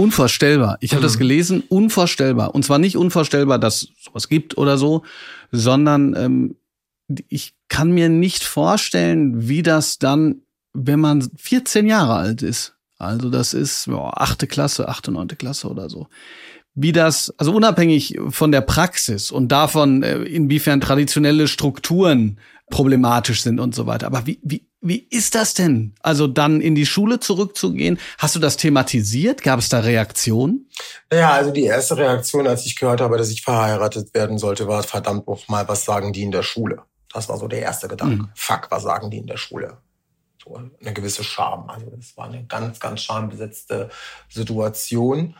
[0.00, 0.78] Unvorstellbar.
[0.80, 1.04] Ich habe mhm.
[1.04, 2.54] das gelesen, unvorstellbar.
[2.54, 5.02] Und zwar nicht unvorstellbar, dass sowas gibt oder so,
[5.52, 6.56] sondern ähm,
[7.28, 12.76] ich kann mir nicht vorstellen, wie das dann, wenn man 14 Jahre alt ist.
[12.96, 16.08] Also das ist boah, achte Klasse, achte, neunte Klasse oder so.
[16.74, 22.38] Wie das, also unabhängig von der Praxis und davon, äh, inwiefern traditionelle Strukturen
[22.70, 24.06] problematisch sind und so weiter.
[24.06, 25.94] Aber wie, wie, wie ist das denn?
[26.00, 27.98] Also dann in die Schule zurückzugehen?
[28.18, 29.42] Hast du das thematisiert?
[29.42, 30.70] Gab es da Reaktionen?
[31.12, 34.82] Ja, also die erste Reaktion, als ich gehört habe, dass ich verheiratet werden sollte, war
[34.82, 36.82] verdammt noch mal, was sagen die in der Schule?
[37.12, 38.22] Das war so der erste Gedanke.
[38.22, 38.28] Mhm.
[38.34, 39.78] Fuck, was sagen die in der Schule?
[40.42, 41.68] So eine gewisse Scham.
[41.68, 43.90] Also das war eine ganz, ganz schambesetzte
[44.30, 45.34] Situation.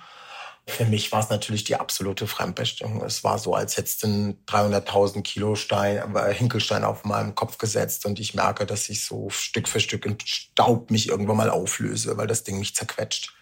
[0.70, 3.02] Für mich war es natürlich die absolute Fremdbestimmung.
[3.02, 7.58] Es war so, als hättest du einen 300.000 Kilo Stein, äh, Hinkelstein auf meinem Kopf
[7.58, 11.50] gesetzt und ich merke, dass ich so Stück für Stück in Staub mich irgendwann mal
[11.50, 13.34] auflöse, weil das Ding mich zerquetscht.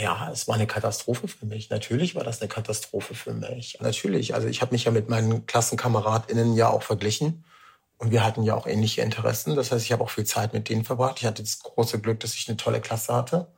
[0.00, 1.70] Ja, es war eine Katastrophe für mich.
[1.70, 3.78] Natürlich war das eine Katastrophe für mich.
[3.80, 4.34] Natürlich.
[4.34, 7.44] Also ich habe mich ja mit meinen KlassenkameradInnen ja auch verglichen.
[7.98, 9.54] Und wir hatten ja auch ähnliche Interessen.
[9.54, 11.18] Das heißt, ich habe auch viel Zeit mit denen verbracht.
[11.20, 13.52] Ich hatte das große Glück, dass ich eine tolle Klasse hatte.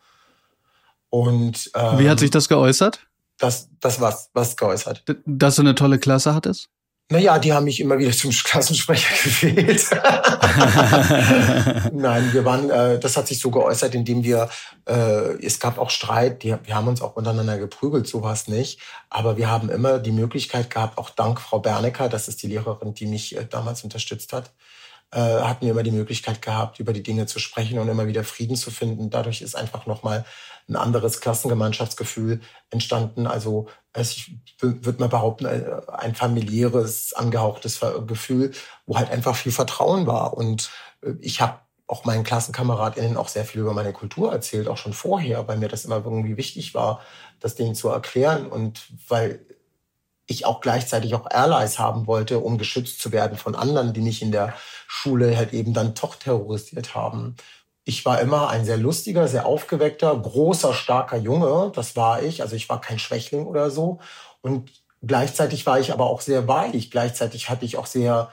[1.14, 3.06] Und ähm, wie hat sich das geäußert?
[3.38, 5.04] Das, das was, was geäußert?
[5.24, 6.70] Dass du eine tolle Klasse hattest?
[7.08, 9.88] Naja, die haben mich immer wieder zum Klassensprecher gewählt.
[11.92, 14.48] Nein, wir waren, äh, das hat sich so geäußert, indem wir,
[14.88, 18.80] äh, es gab auch Streit, die, wir haben uns auch untereinander geprügelt, sowas nicht.
[19.08, 22.94] Aber wir haben immer die Möglichkeit gehabt, auch dank Frau Bernecker, das ist die Lehrerin,
[22.94, 24.50] die mich äh, damals unterstützt hat,
[25.12, 28.24] äh, hatten wir immer die Möglichkeit gehabt, über die Dinge zu sprechen und immer wieder
[28.24, 29.10] Frieden zu finden.
[29.10, 30.24] Dadurch ist einfach nochmal
[30.68, 33.26] ein anderes Klassengemeinschaftsgefühl entstanden.
[33.26, 38.52] Also ich würde mal behaupten, äh, ein familiäres, angehauchtes Gefühl,
[38.86, 40.34] wo halt einfach viel Vertrauen war.
[40.34, 40.70] Und
[41.02, 44.94] äh, ich habe auch meinen KlassenkameradInnen auch sehr viel über meine Kultur erzählt, auch schon
[44.94, 47.00] vorher, weil mir das immer irgendwie wichtig war,
[47.40, 49.44] das denen zu erklären und weil
[50.26, 54.22] ich auch gleichzeitig auch Allies haben wollte, um geschützt zu werden von anderen, die mich
[54.22, 54.54] in der
[54.86, 57.36] Schule halt eben dann doch terrorisiert haben
[57.84, 61.70] ich war immer ein sehr lustiger, sehr aufgeweckter, großer, starker Junge.
[61.74, 62.40] Das war ich.
[62.40, 63.98] Also ich war kein Schwächling oder so.
[64.40, 64.70] Und
[65.02, 66.90] gleichzeitig war ich aber auch sehr weich.
[66.90, 68.30] Gleichzeitig hatte ich auch sehr,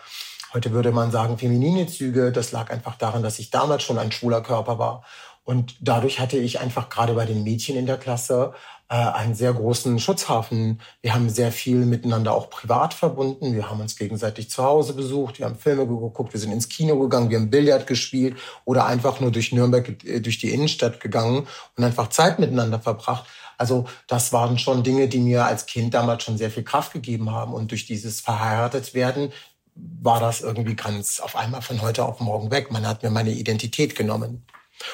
[0.53, 2.31] heute würde man sagen, feminine Züge.
[2.31, 5.03] Das lag einfach daran, dass ich damals schon ein schwuler Körper war.
[5.43, 8.53] Und dadurch hatte ich einfach gerade bei den Mädchen in der Klasse
[8.91, 10.81] äh, einen sehr großen Schutzhafen.
[11.01, 13.55] Wir haben sehr viel miteinander auch privat verbunden.
[13.55, 16.99] Wir haben uns gegenseitig zu Hause besucht, wir haben Filme geguckt, wir sind ins Kino
[16.99, 21.47] gegangen, wir haben Billard gespielt oder einfach nur durch Nürnberg, äh, durch die Innenstadt gegangen
[21.77, 23.27] und einfach Zeit miteinander verbracht.
[23.57, 27.31] Also das waren schon Dinge, die mir als Kind damals schon sehr viel Kraft gegeben
[27.31, 27.53] haben.
[27.53, 29.31] Und durch dieses verheiratet werden
[29.75, 32.71] war das irgendwie ganz auf einmal von heute auf morgen weg.
[32.71, 34.43] Man hat mir meine Identität genommen.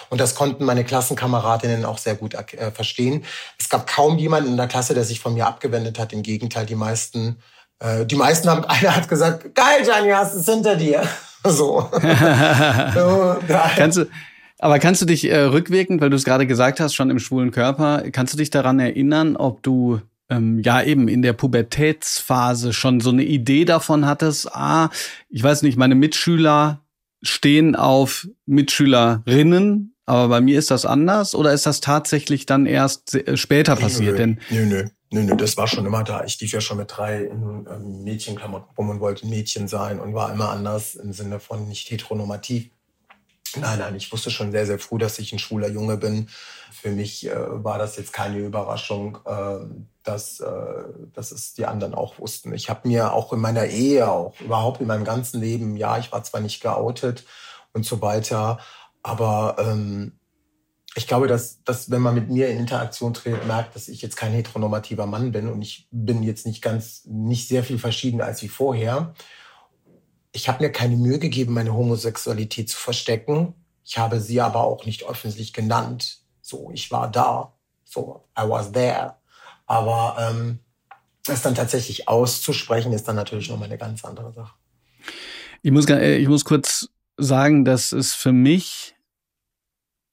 [0.10, 3.24] Und das konnten meine Klassenkameradinnen auch sehr gut äh, verstehen.
[3.60, 6.14] Es gab kaum jemanden in der Klasse, der sich von mir abgewendet hat.
[6.14, 7.38] Im Gegenteil, die meisten,
[7.80, 11.04] äh, die meisten haben, einer hat gesagt, geil, Gianni, hast es hinter dir.
[11.46, 11.90] So.
[13.78, 14.06] kannst, du,
[14.60, 17.52] Aber kannst du dich äh, rückwirkend, weil du es gerade gesagt hast, schon im schwulen
[17.52, 23.00] Körper, kannst du dich daran erinnern, ob du ähm, ja eben in der Pubertätsphase schon
[23.00, 24.90] so eine Idee davon hattest, ah,
[25.30, 26.82] ich weiß nicht, meine Mitschüler
[27.22, 33.16] stehen auf Mitschülerinnen, aber bei mir ist das anders oder ist das tatsächlich dann erst
[33.16, 34.14] äh, später passiert?
[34.14, 36.24] Nö, Denn nö, nö, nö, nö, das war schon immer da.
[36.24, 40.14] Ich lief ja schon mit drei in ähm, Mädchenklamotten rum und wollte Mädchen sein und
[40.14, 42.70] war immer anders im Sinne von nicht heteronormativ.
[43.56, 46.28] Nein, nein, ich wusste schon sehr, sehr früh, dass ich ein schwuler Junge bin.
[46.72, 49.60] Für mich äh, war das jetzt keine Überraschung, äh,
[50.04, 50.84] dass, äh,
[51.14, 52.54] dass es die anderen auch wussten.
[52.54, 56.12] Ich habe mir auch in meiner Ehe, auch überhaupt in meinem ganzen Leben, ja, ich
[56.12, 57.26] war zwar nicht geoutet
[57.74, 58.60] und so weiter,
[59.04, 60.20] aber ähm,
[60.96, 64.18] ich glaube, dass, dass wenn man mit mir in Interaktion tritt, merkt, dass ich jetzt
[64.18, 68.42] kein heteronormativer Mann bin und ich bin jetzt nicht ganz, nicht sehr viel verschieden als
[68.42, 69.14] wie vorher
[70.38, 73.56] ich habe mir keine Mühe gegeben, meine Homosexualität zu verstecken.
[73.84, 76.20] Ich habe sie aber auch nicht öffentlich genannt.
[76.42, 77.58] So, ich war da.
[77.84, 79.16] So, I was there.
[79.66, 80.60] Aber ähm,
[81.26, 84.54] das dann tatsächlich auszusprechen, ist dann natürlich nochmal eine ganz andere Sache.
[85.64, 88.96] Ich muss, äh, ich muss kurz sagen, dass es für mich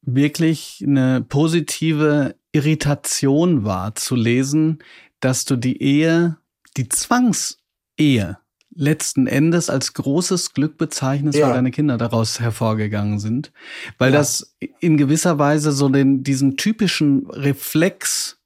[0.01, 4.83] wirklich eine positive Irritation war zu lesen,
[5.21, 6.39] dass du die Ehe,
[6.79, 8.39] die Zwangsehe
[8.77, 11.47] letzten Endes als großes Glück bezeichnest, ja.
[11.47, 13.53] weil deine Kinder daraus hervorgegangen sind.
[13.99, 14.19] Weil ja.
[14.19, 18.39] das in gewisser Weise so den, diesen typischen Reflex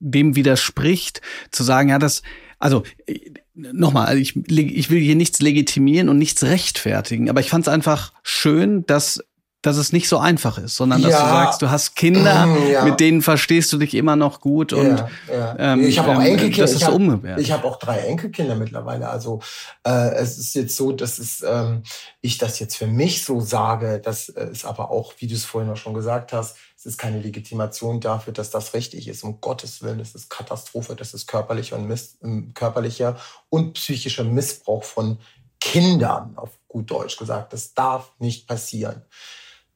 [0.00, 2.22] dem widerspricht, zu sagen, ja, das,
[2.58, 2.84] also
[3.54, 8.12] nochmal, ich, ich will hier nichts legitimieren und nichts rechtfertigen, aber ich fand es einfach
[8.22, 9.22] schön, dass
[9.62, 11.22] dass es nicht so einfach ist, sondern dass ja.
[11.22, 12.84] du sagst, du hast Kinder, ja.
[12.84, 16.22] mit denen verstehst du dich immer noch gut und ja, ähm, ich habe auch ähm,
[16.22, 16.62] Enkelkinder.
[16.62, 17.40] Das ist ich hab, umgekehrt.
[17.40, 19.08] Ich habe auch drei Enkelkinder mittlerweile.
[19.08, 19.40] Also
[19.86, 21.82] äh, es ist jetzt so, dass es, ähm,
[22.22, 25.70] ich das jetzt für mich so sage, das ist aber auch, wie du es vorhin
[25.70, 29.22] auch schon gesagt hast, es ist keine Legitimation dafür, dass das richtig ist.
[29.22, 33.18] Um Gottes Willen, das ist Katastrophe, das ist körperlicher und Miss, ähm, körperlicher
[33.50, 35.18] und psychischer Missbrauch von
[35.60, 37.52] Kindern, auf gut Deutsch gesagt.
[37.52, 39.02] Das darf nicht passieren.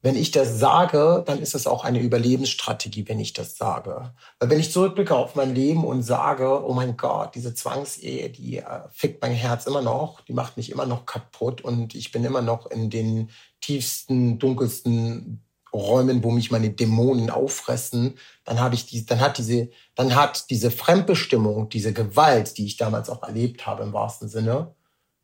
[0.05, 4.13] Wenn ich das sage, dann ist es auch eine Überlebensstrategie, wenn ich das sage.
[4.37, 8.57] Weil wenn ich zurückblicke auf mein Leben und sage, oh mein Gott, diese Zwangsehe, die
[8.57, 12.23] äh, fickt mein Herz immer noch, die macht mich immer noch kaputt und ich bin
[12.23, 18.85] immer noch in den tiefsten, dunkelsten Räumen, wo mich meine Dämonen auffressen, dann habe ich
[18.85, 23.65] die, dann hat diese, dann hat diese Fremdbestimmung, diese Gewalt, die ich damals auch erlebt
[23.65, 24.75] habe im wahrsten Sinne,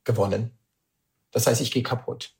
[0.06, 0.58] gewonnen.
[1.30, 2.34] Das heißt, ich gehe kaputt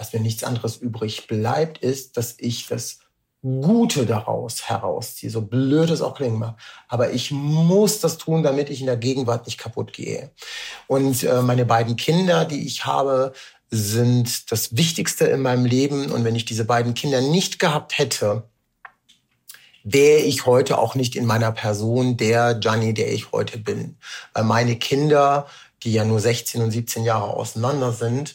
[0.00, 3.00] was mir nichts anderes übrig bleibt, ist, dass ich das
[3.42, 6.56] Gute daraus herausziehe, so blöd es auch klingen mag.
[6.88, 10.30] Aber ich muss das tun, damit ich in der Gegenwart nicht kaputt gehe.
[10.86, 13.34] Und äh, meine beiden Kinder, die ich habe,
[13.70, 16.10] sind das Wichtigste in meinem Leben.
[16.10, 18.44] Und wenn ich diese beiden Kinder nicht gehabt hätte,
[19.84, 23.96] wäre ich heute auch nicht in meiner Person der Gianni, der ich heute bin.
[24.32, 25.46] Weil meine Kinder,
[25.82, 28.34] die ja nur 16 und 17 Jahre auseinander sind,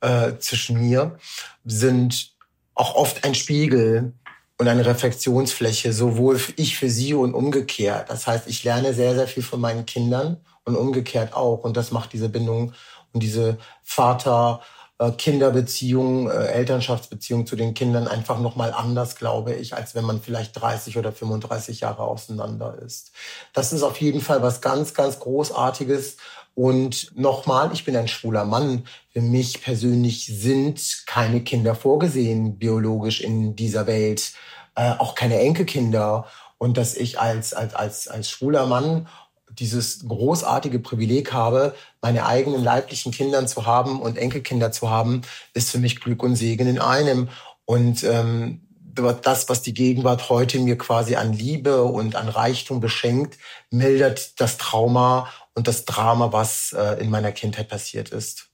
[0.00, 1.18] äh, zwischen mir
[1.64, 2.32] sind
[2.74, 4.12] auch oft ein Spiegel
[4.58, 8.10] und eine Reflexionsfläche, sowohl ich für sie und umgekehrt.
[8.10, 11.64] Das heißt, ich lerne sehr, sehr viel von meinen Kindern und umgekehrt auch.
[11.64, 12.72] Und das macht diese Bindung
[13.12, 14.60] und diese Vater-
[14.98, 20.22] äh, Kinderbeziehung, äh, Elternschaftsbeziehung zu den Kindern einfach nochmal anders, glaube ich, als wenn man
[20.22, 23.12] vielleicht 30 oder 35 Jahre auseinander ist.
[23.52, 26.16] Das ist auf jeden Fall was ganz, ganz Großartiges,
[26.56, 28.84] und nochmal, ich bin ein schwuler Mann.
[29.12, 34.32] Für mich persönlich sind keine Kinder vorgesehen, biologisch in dieser Welt,
[34.74, 36.24] äh, auch keine Enkelkinder.
[36.56, 39.06] Und dass ich als, als, als, als schwuler Mann
[39.50, 45.20] dieses großartige Privileg habe, meine eigenen leiblichen Kindern zu haben und Enkelkinder zu haben,
[45.52, 47.28] ist für mich Glück und Segen in einem.
[47.66, 48.62] Und ähm,
[48.94, 53.36] das, was die Gegenwart heute mir quasi an Liebe und an Reichtum beschenkt,
[53.70, 58.48] mildert das Trauma und das Drama, was äh, in meiner Kindheit passiert ist.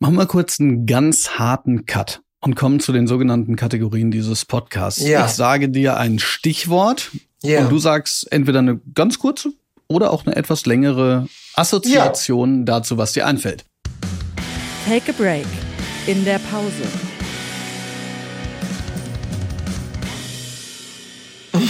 [0.00, 5.00] Machen wir kurz einen ganz harten Cut und kommen zu den sogenannten Kategorien dieses Podcasts.
[5.00, 5.26] Ja.
[5.26, 7.10] Ich sage dir ein Stichwort
[7.42, 7.60] ja.
[7.60, 9.52] und du sagst entweder eine ganz kurze
[9.88, 12.64] oder auch eine etwas längere Assoziation ja.
[12.64, 13.64] dazu, was dir einfällt.
[14.86, 15.46] Take a break
[16.06, 17.09] in der Pause.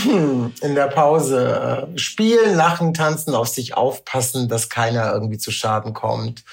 [0.61, 5.93] in der Pause äh, spielen, lachen, tanzen, auf sich aufpassen, dass keiner irgendwie zu Schaden
[5.93, 6.45] kommt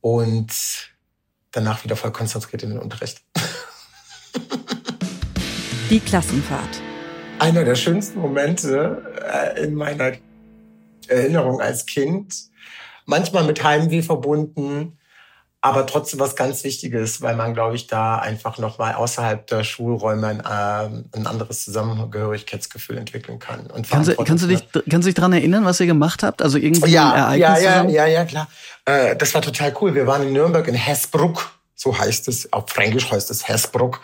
[0.00, 0.52] und
[1.50, 3.22] danach wieder voll konzentriert in den Unterricht.
[5.90, 6.80] Die Klassenfahrt.
[7.38, 10.12] Einer der schönsten Momente äh, in meiner
[11.06, 12.34] Erinnerung als Kind.
[13.06, 14.97] Manchmal mit Heimweh verbunden,
[15.68, 20.26] aber trotzdem was ganz Wichtiges, weil man, glaube ich, da einfach nochmal außerhalb der Schulräume
[20.26, 23.66] ein, äh, ein anderes Zusammengehörigkeitsgefühl entwickeln kann.
[23.66, 26.42] Und kannst, du, kannst, du dich, kannst du dich daran erinnern, was ihr gemacht habt?
[26.42, 28.48] Also irgendwie ja, ein Ereignis Ja, ja, ja, ja, klar.
[28.84, 29.94] Äh, das war total cool.
[29.94, 34.00] Wir waren in Nürnberg in Hessbruck, so heißt es, auf Fränkisch heißt es Hessbruck.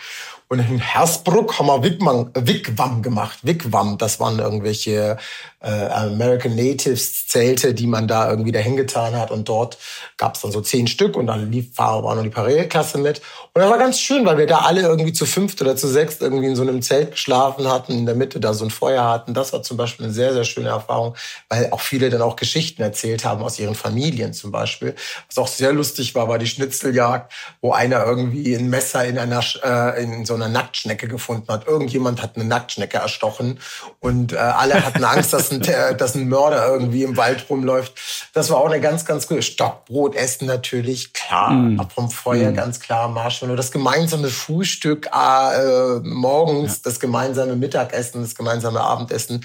[0.49, 3.39] Und in Hersbruck haben wir Wigwam, gemacht.
[3.43, 5.17] Wigwam, das waren irgendwelche
[5.61, 9.31] äh, American Natives Zelte, die man da irgendwie dahin getan hat.
[9.31, 9.79] Und dort
[10.19, 13.23] gab es dann so zehn Stück und dann lief war noch die Parallelklasse mit.
[13.55, 16.21] Und das war ganz schön, weil wir da alle irgendwie zu fünft oder zu sechst
[16.21, 19.33] irgendwie in so einem Zelt geschlafen hatten, in der Mitte da so ein Feuer hatten.
[19.33, 21.15] Das war zum Beispiel eine sehr, sehr schöne Erfahrung,
[21.49, 24.95] weil auch viele dann auch Geschichten erzählt haben aus ihren Familien zum Beispiel.
[25.29, 29.43] Was auch sehr lustig war, war die Schnitzeljagd, wo einer irgendwie ein Messer in einer
[29.65, 31.67] äh, in so einer Nacktschnecke gefunden hat.
[31.67, 33.59] Irgendjemand hat eine Nacktschnecke erstochen
[34.01, 35.63] und äh, alle hatten Angst, dass ein,
[35.99, 37.95] dass ein Mörder irgendwie im Wald rumläuft.
[38.33, 41.81] Das war auch eine ganz, ganz gute Stockbrot essen natürlich, klar, mm.
[41.81, 42.55] ab vom Feuer, mm.
[42.55, 43.57] ganz klar, Marshmallow.
[43.57, 46.81] Das gemeinsame Frühstück äh, morgens, ja.
[46.85, 49.45] das gemeinsame Mittagessen, das gemeinsame Abendessen.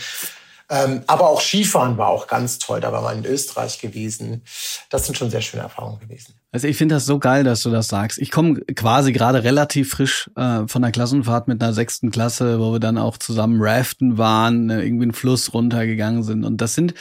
[0.69, 2.79] Ähm, aber auch Skifahren war auch ganz toll.
[2.79, 4.43] Da war man in Österreich gewesen.
[4.89, 6.35] Das sind schon sehr schöne Erfahrungen gewesen.
[6.51, 8.17] Also ich finde das so geil, dass du das sagst.
[8.19, 12.71] Ich komme quasi gerade relativ frisch äh, von der Klassenfahrt mit einer sechsten Klasse, wo
[12.71, 16.43] wir dann auch zusammen raften waren, äh, irgendwie einen Fluss runtergegangen sind.
[16.43, 16.93] Und das sind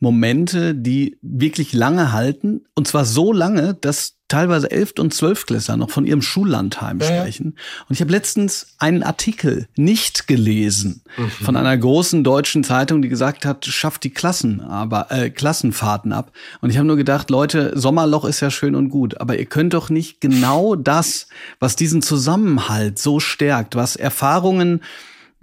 [0.00, 2.64] Momente, die wirklich lange halten.
[2.74, 7.58] Und zwar so lange, dass teilweise Elft- und Zwölfklässler noch von ihrem Schullandheim ja, sprechen.
[7.88, 11.28] Und ich habe letztens einen Artikel nicht gelesen mhm.
[11.28, 16.32] von einer großen deutschen Zeitung, die gesagt hat, schafft die Klassen, aber äh, Klassenfahrten ab.
[16.62, 19.74] Und ich habe nur gedacht, Leute, Sommerloch ist ja schön und gut, aber ihr könnt
[19.74, 21.28] doch nicht genau das,
[21.60, 24.80] was diesen Zusammenhalt so stärkt, was Erfahrungen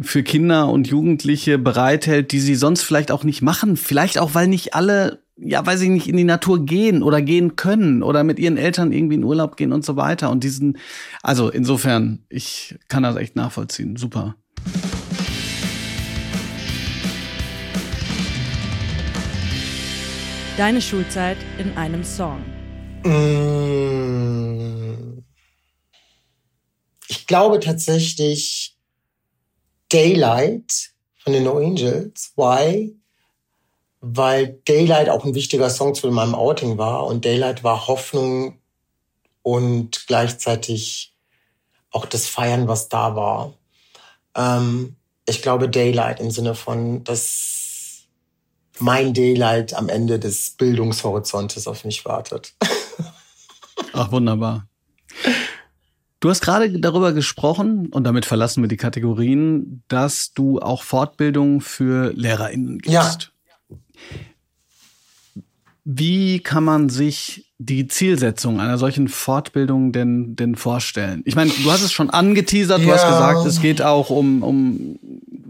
[0.02, 3.78] für Kinder und Jugendliche bereithält, die sie sonst vielleicht auch nicht machen.
[3.78, 7.56] Vielleicht auch, weil nicht alle, ja, weiß ich nicht, in die Natur gehen oder gehen
[7.56, 10.30] können oder mit ihren Eltern irgendwie in Urlaub gehen und so weiter.
[10.30, 10.78] Und diesen,
[11.22, 13.96] also insofern, ich kann das echt nachvollziehen.
[13.96, 14.36] Super.
[20.58, 22.44] Deine Schulzeit in einem Song.
[27.08, 28.76] Ich glaube tatsächlich,
[29.88, 30.92] Daylight
[31.24, 32.34] von den No Angels.
[32.36, 32.99] Why?
[34.02, 38.58] Weil Daylight auch ein wichtiger Song zu meinem Outing war und Daylight war Hoffnung
[39.42, 41.14] und gleichzeitig
[41.92, 43.54] auch das Feiern, was da war.
[44.36, 48.04] Ähm, ich glaube Daylight im Sinne von, dass
[48.80, 52.54] mein Daylight am Ende des Bildungshorizontes auf mich wartet.
[53.94, 54.68] Ach, wunderbar.
[56.20, 61.62] Du hast gerade darüber gesprochen, und damit verlassen wir die Kategorien, dass du auch Fortbildung
[61.62, 62.94] für LehrerInnen gibst.
[62.94, 63.18] Ja.
[65.92, 71.24] Wie kann man sich die Zielsetzung einer solchen Fortbildung denn, denn vorstellen?
[71.26, 72.94] Ich meine, du hast es schon angeteasert, du ja.
[72.94, 75.00] hast gesagt, es geht auch um, um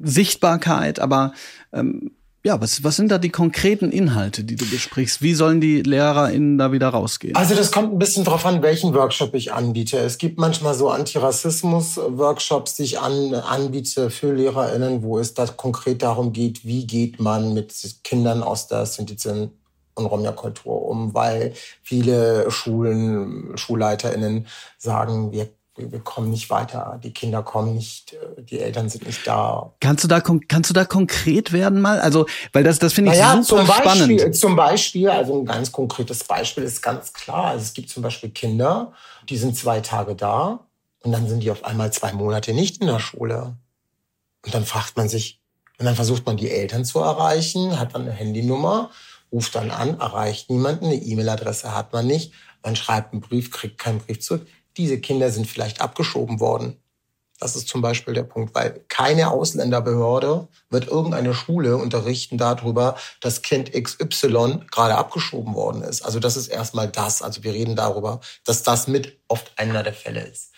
[0.01, 1.33] Sichtbarkeit, aber
[1.73, 5.21] ähm, ja, was, was sind da die konkreten Inhalte, die du besprichst?
[5.21, 7.35] Wie sollen die LehrerInnen da wieder rausgehen?
[7.35, 9.97] Also das kommt ein bisschen drauf an, welchen Workshop ich anbiete.
[9.97, 16.01] Es gibt manchmal so Antirassismus-Workshops, die ich an, anbiete für LehrerInnen, wo es da konkret
[16.01, 17.73] darum geht, wie geht man mit
[18.05, 19.17] Kindern aus der Sinti
[19.99, 27.41] und Romja-Kultur um, weil viele Schulen, SchulleiterInnen sagen, wir wir kommen nicht weiter, die Kinder
[27.41, 29.73] kommen nicht, die Eltern sind nicht da.
[29.79, 31.99] Kannst du da kannst du da konkret werden mal?
[31.99, 34.35] Also, weil das das finde ich naja, super zum Beispiel, spannend.
[34.35, 37.45] Zum Beispiel, also ein ganz konkretes Beispiel ist ganz klar.
[37.45, 38.93] Also es gibt zum Beispiel Kinder,
[39.29, 40.65] die sind zwei Tage da
[41.01, 43.55] und dann sind die auf einmal zwei Monate nicht in der Schule.
[44.45, 45.39] Und dann fragt man sich,
[45.79, 48.91] und dann versucht man die Eltern zu erreichen, hat dann eine Handynummer,
[49.31, 53.77] ruft dann an, erreicht niemanden, eine E-Mail-Adresse hat man nicht, man schreibt einen Brief, kriegt
[53.77, 54.45] keinen Brief zurück
[54.79, 56.77] diese Kinder sind vielleicht abgeschoben worden.
[57.37, 63.41] Das ist zum Beispiel der Punkt, weil keine Ausländerbehörde wird irgendeine Schule unterrichten darüber, dass
[63.41, 66.01] Kind XY gerade abgeschoben worden ist.
[66.01, 67.21] Also das ist erstmal das.
[67.21, 70.51] Also wir reden darüber, dass das mit oft einer der Fälle ist.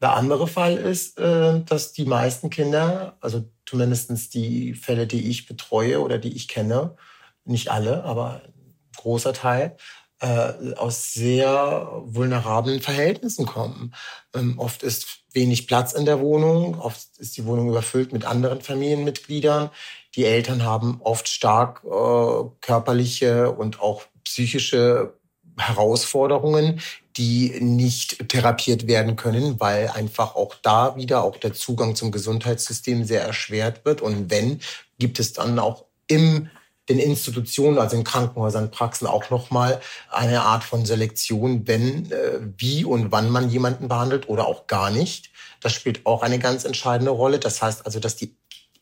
[0.00, 5.46] Der andere Fall ist, äh, dass die meisten Kinder, also zumindestens die Fälle, die ich
[5.46, 6.96] betreue oder die ich kenne,
[7.44, 9.76] nicht alle, aber ein großer Teil,
[10.20, 13.94] äh, aus sehr vulnerablen Verhältnissen kommen.
[14.34, 18.60] Ähm, oft ist wenig Platz in der Wohnung, oft ist die Wohnung überfüllt mit anderen
[18.60, 19.70] Familienmitgliedern.
[20.14, 25.14] Die Eltern haben oft stark äh, körperliche und auch psychische
[25.58, 26.80] Herausforderungen,
[27.16, 33.04] die nicht therapiert werden können, weil einfach auch da wieder auch der Zugang zum Gesundheitssystem
[33.04, 34.00] sehr erschwert wird.
[34.00, 34.60] Und wenn,
[34.98, 36.48] gibt es dann auch im
[36.88, 42.84] den Institutionen, also in Krankenhäusern, Praxen auch nochmal eine Art von Selektion, wenn, äh, wie
[42.84, 45.30] und wann man jemanden behandelt oder auch gar nicht.
[45.60, 47.38] Das spielt auch eine ganz entscheidende Rolle.
[47.38, 48.36] Das heißt also, dass die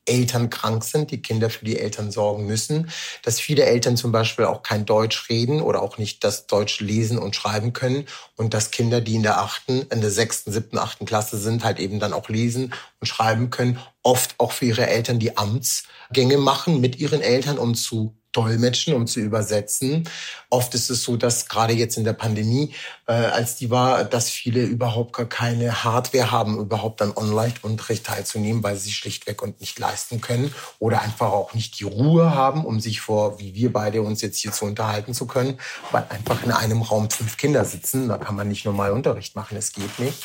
[0.04, 2.90] Eltern krank sind, die Kinder für die Eltern sorgen müssen,
[3.22, 7.18] dass viele Eltern zum Beispiel auch kein Deutsch reden oder auch nicht das Deutsch lesen
[7.18, 11.06] und schreiben können und dass Kinder, die in der achten, in der sechsten, siebten, achten
[11.06, 15.18] Klasse sind, halt eben dann auch lesen und schreiben können, oft auch für ihre Eltern
[15.18, 20.08] die Amtsgänge machen mit ihren Eltern, um zu dolmetschen, um zu übersetzen.
[20.50, 22.74] Oft ist es so, dass gerade jetzt in der Pandemie,
[23.06, 28.62] äh, als die war, dass viele überhaupt gar keine Hardware haben, überhaupt an Online-Unterricht teilzunehmen,
[28.62, 32.64] weil sie sich schlichtweg und nicht leisten können oder einfach auch nicht die Ruhe haben,
[32.64, 35.58] um sich vor, wie wir beide uns jetzt hier zu unterhalten zu können,
[35.90, 39.56] weil einfach in einem Raum fünf Kinder sitzen, da kann man nicht normal Unterricht machen,
[39.56, 40.22] es geht nicht.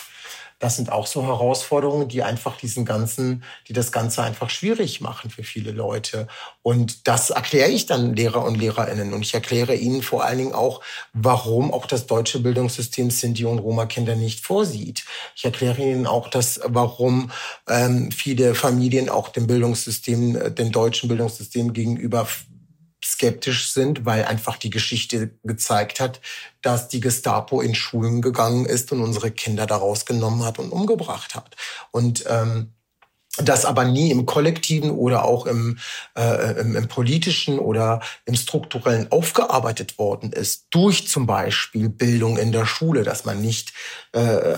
[0.59, 5.29] Das sind auch so Herausforderungen, die einfach diesen ganzen, die das Ganze einfach schwierig machen
[5.29, 6.27] für viele Leute.
[6.63, 9.13] Und das erkläre ich dann Lehrer und Lehrerinnen.
[9.13, 10.81] Und ich erkläre ihnen vor allen Dingen auch,
[11.13, 15.05] warum auch das deutsche Bildungssystem Sinti und Roma-Kinder nicht vorsieht.
[15.35, 17.31] Ich erkläre ihnen auch, dass, warum
[17.69, 22.27] ähm, viele Familien auch dem Bildungssystem, äh, dem deutschen Bildungssystem gegenüber
[23.13, 26.21] skeptisch sind, weil einfach die Geschichte gezeigt hat,
[26.61, 31.35] dass die Gestapo in Schulen gegangen ist und unsere Kinder daraus genommen hat und umgebracht
[31.35, 31.55] hat.
[31.91, 32.73] Und ähm,
[33.37, 35.77] das aber nie im kollektiven oder auch im,
[36.17, 42.51] äh, im, im, politischen oder im strukturellen aufgearbeitet worden ist, durch zum Beispiel Bildung in
[42.51, 43.73] der Schule, dass man nicht
[44.13, 44.57] äh,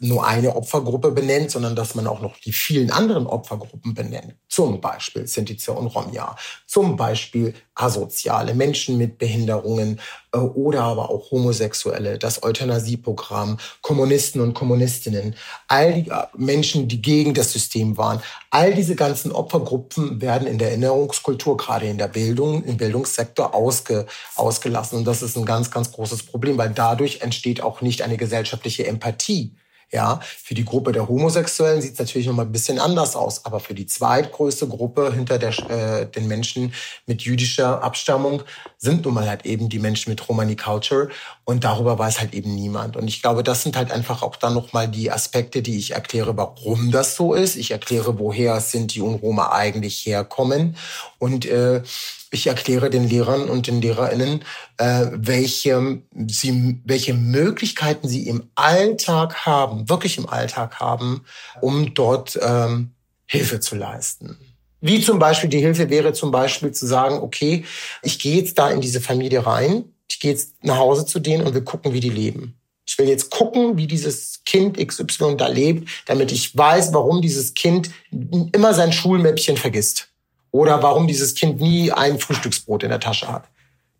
[0.00, 4.34] nur eine Opfergruppe benennt, sondern dass man auch noch die vielen anderen Opfergruppen benennt.
[4.48, 6.36] Zum Beispiel Sintize und Romja,
[6.66, 10.00] zum Beispiel asoziale Menschen mit Behinderungen
[10.32, 15.34] äh, oder aber auch Homosexuelle, das Euthanasieprogramm, Kommunisten und Kommunistinnen,
[15.68, 18.20] all die äh, Menschen, die gegen das System waren.
[18.50, 24.06] All diese ganzen Opfergruppen werden in der Erinnerungskultur, gerade in der Bildung, im Bildungssektor ausge,
[24.36, 24.98] ausgelassen.
[24.98, 28.86] Und das ist ein ganz, ganz großes Problem, weil dadurch entsteht auch nicht eine gesellschaftliche
[28.86, 29.54] Empathie
[29.92, 33.44] ja, für die Gruppe der Homosexuellen sieht es natürlich noch mal ein bisschen anders aus,
[33.44, 36.72] aber für die zweitgrößte Gruppe hinter der, äh, den Menschen
[37.06, 38.42] mit jüdischer Abstammung
[38.78, 41.08] sind nun mal halt eben die Menschen mit Romani Culture
[41.44, 42.96] und darüber weiß halt eben niemand.
[42.96, 45.90] Und ich glaube, das sind halt einfach auch dann noch mal die Aspekte, die ich
[45.92, 47.56] erkläre, warum das so ist.
[47.56, 50.76] Ich erkläre, woher Sinti und Roma eigentlich herkommen
[51.18, 51.82] und äh,
[52.30, 54.44] ich erkläre den Lehrern und den Lehrerinnen,
[54.78, 61.24] äh, welche, sie, welche Möglichkeiten sie im Alltag haben, wirklich im Alltag haben,
[61.60, 62.92] um dort ähm,
[63.26, 64.36] Hilfe zu leisten.
[64.80, 67.64] Wie zum Beispiel die Hilfe wäre zum Beispiel zu sagen, okay,
[68.02, 71.46] ich gehe jetzt da in diese Familie rein, ich gehe jetzt nach Hause zu denen
[71.46, 72.56] und wir gucken, wie die leben.
[72.86, 77.54] Ich will jetzt gucken, wie dieses Kind XY da lebt, damit ich weiß, warum dieses
[77.54, 80.09] Kind immer sein Schulmäppchen vergisst.
[80.50, 83.44] Oder warum dieses Kind nie ein Frühstücksbrot in der Tasche hat.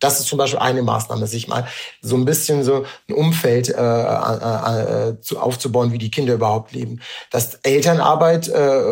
[0.01, 1.67] Das ist zum Beispiel eine Maßnahme, sich mal
[2.01, 6.73] so ein bisschen so ein Umfeld äh, äh, äh, zu, aufzubauen, wie die Kinder überhaupt
[6.73, 7.01] leben.
[7.31, 8.83] Dass Elternarbeit äh,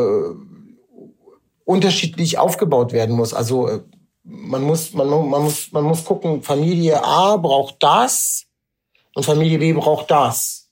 [1.65, 3.33] unterschiedlich aufgebaut werden muss.
[3.33, 3.81] Also äh,
[4.23, 8.45] man muss, man, man, muss, man muss gucken, Familie A braucht das
[9.15, 10.69] und Familie B braucht das.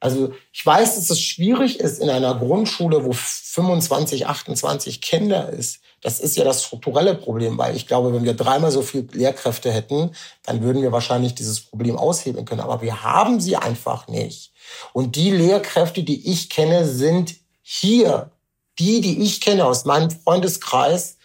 [0.00, 5.80] Also ich weiß, dass es schwierig ist in einer Grundschule, wo 25, 28 Kinder ist,
[6.02, 9.72] das ist ja das strukturelle Problem, weil ich glaube, wenn wir dreimal so viel Lehrkräfte
[9.72, 10.12] hätten,
[10.44, 12.60] dann würden wir wahrscheinlich dieses Problem aushebeln können.
[12.60, 14.52] Aber wir haben sie einfach nicht.
[14.92, 18.30] Und die Lehrkräfte, die ich kenne, sind hier.
[18.78, 21.16] Die, die ich kenne aus meinem Freundeskreis,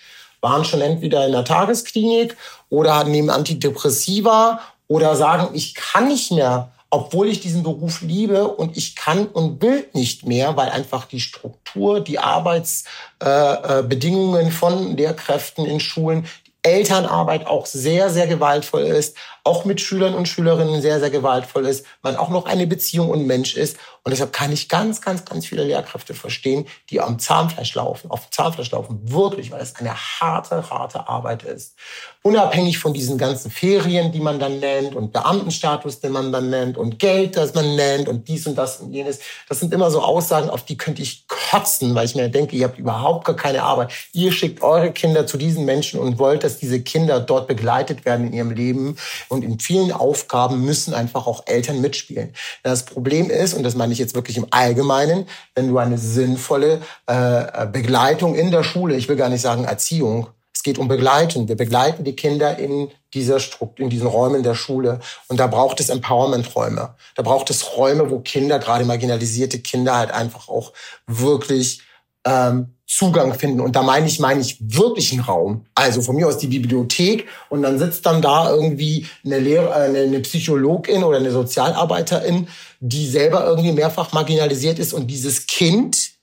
[0.41, 2.35] waren schon entweder in der Tagesklinik
[2.69, 8.77] oder nehmen Antidepressiva oder sagen, ich kann nicht mehr obwohl ich diesen Beruf liebe und
[8.77, 14.95] ich kann und will nicht mehr, weil einfach die Struktur, die Arbeitsbedingungen äh, äh von
[14.95, 16.27] Lehrkräften in Schulen,
[16.61, 21.85] Elternarbeit auch sehr, sehr gewaltvoll ist, auch mit Schülern und Schülerinnen sehr, sehr gewaltvoll ist,
[22.01, 23.77] man auch noch eine Beziehung und Mensch ist.
[24.05, 28.29] Und deshalb kann ich ganz, ganz, ganz viele Lehrkräfte verstehen, die am Zahnfleisch laufen, auf
[28.29, 31.75] Zahnfleisch laufen, wirklich, weil es eine harte, harte Arbeit ist.
[32.21, 36.77] Unabhängig von diesen ganzen Ferien, die man dann nennt und Beamtenstatus, den man dann nennt
[36.77, 39.19] und Geld, das man nennt und dies und das und jenes.
[39.49, 42.65] Das sind immer so Aussagen, auf die könnte ich kotzen, weil ich mir denke, ihr
[42.65, 43.91] habt überhaupt gar keine Arbeit.
[44.13, 48.27] Ihr schickt eure Kinder zu diesen Menschen und wollt, dass diese Kinder dort begleitet werden
[48.27, 48.97] in ihrem Leben
[49.33, 52.33] und in vielen Aufgaben müssen einfach auch Eltern mitspielen.
[52.63, 56.81] Das Problem ist, und das meine ich jetzt wirklich im Allgemeinen, wenn du eine sinnvolle
[57.07, 61.49] äh, Begleitung in der Schule, ich will gar nicht sagen Erziehung, es geht um Begleitung.
[61.49, 64.99] Wir begleiten die Kinder in dieser Struktur, in diesen Räumen der Schule.
[65.27, 66.95] Und da braucht es Empowerment-Räume.
[67.15, 70.71] Da braucht es Räume, wo Kinder, gerade marginalisierte Kinder, halt einfach auch
[71.07, 71.81] wirklich
[72.25, 73.61] ähm, Zugang finden.
[73.61, 75.65] Und da meine ich, meine ich wirklich einen Raum.
[75.73, 79.89] Also von mir aus die Bibliothek und dann sitzt dann da irgendwie eine, Lehrer, äh,
[79.89, 82.47] eine, eine Psychologin oder eine Sozialarbeiterin,
[82.79, 86.13] die selber irgendwie mehrfach marginalisiert ist und dieses Kind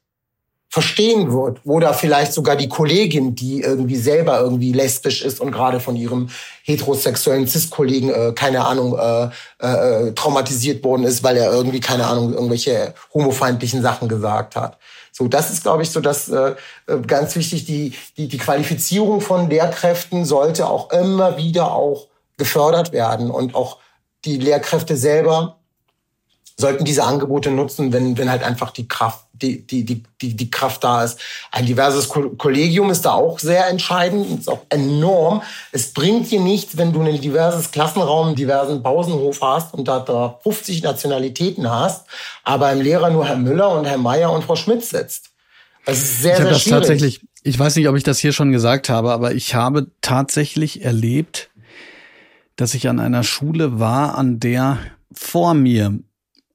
[0.69, 1.59] verstehen wird.
[1.65, 6.29] Oder vielleicht sogar die Kollegin, die irgendwie selber irgendwie lesbisch ist und gerade von ihrem
[6.63, 12.33] heterosexuellen Cis-Kollegen, äh, keine Ahnung, äh, äh, traumatisiert worden ist, weil er irgendwie, keine Ahnung,
[12.33, 14.79] irgendwelche homofeindlichen Sachen gesagt hat.
[15.21, 16.55] So, das ist, glaube ich, so das äh,
[16.87, 17.67] äh, ganz wichtig.
[17.67, 22.07] Die, die, die Qualifizierung von Lehrkräften sollte auch immer wieder auch
[22.39, 23.77] gefördert werden und auch
[24.25, 25.59] die Lehrkräfte selber
[26.57, 30.51] sollten diese Angebote nutzen, wenn, wenn halt einfach die Kraft, die, die, die, die, die
[30.51, 31.19] Kraft da ist.
[31.51, 35.43] Ein diverses Kollegium ist da auch sehr entscheidend, ist auch enorm.
[35.73, 40.01] Es bringt dir nichts, wenn du ein diverses Klassenraum, einen diversen Pausenhof hast und da,
[40.01, 42.07] da 50 Nationalitäten hast,
[42.45, 45.31] aber im Lehrer nur Herr Müller und Herr Meier und Frau Schmidt sitzt.
[45.87, 46.79] Das ist sehr, ich sehr das schwierig.
[46.79, 50.85] Tatsächlich, ich weiß nicht, ob ich das hier schon gesagt habe, aber ich habe tatsächlich
[50.85, 51.51] erlebt,
[52.57, 54.79] dass ich an einer Schule war, an der
[55.13, 55.99] vor mir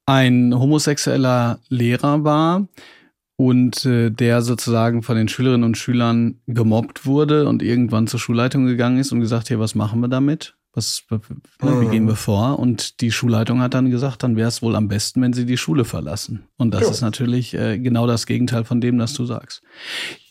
[0.05, 2.67] ein homosexueller Lehrer war
[3.37, 8.65] und äh, der sozusagen von den Schülerinnen und Schülern gemobbt wurde und irgendwann zur Schulleitung
[8.65, 10.55] gegangen ist und gesagt, hier, was machen wir damit?
[10.73, 11.03] Was,
[11.61, 12.59] wie gehen wir vor?
[12.59, 15.55] Und die Schulleitung hat dann gesagt, dann wäre es wohl am besten, wenn sie die
[15.55, 16.47] Schule verlassen.
[16.57, 16.89] Und das ja.
[16.89, 19.61] ist natürlich äh, genau das Gegenteil von dem, das du sagst.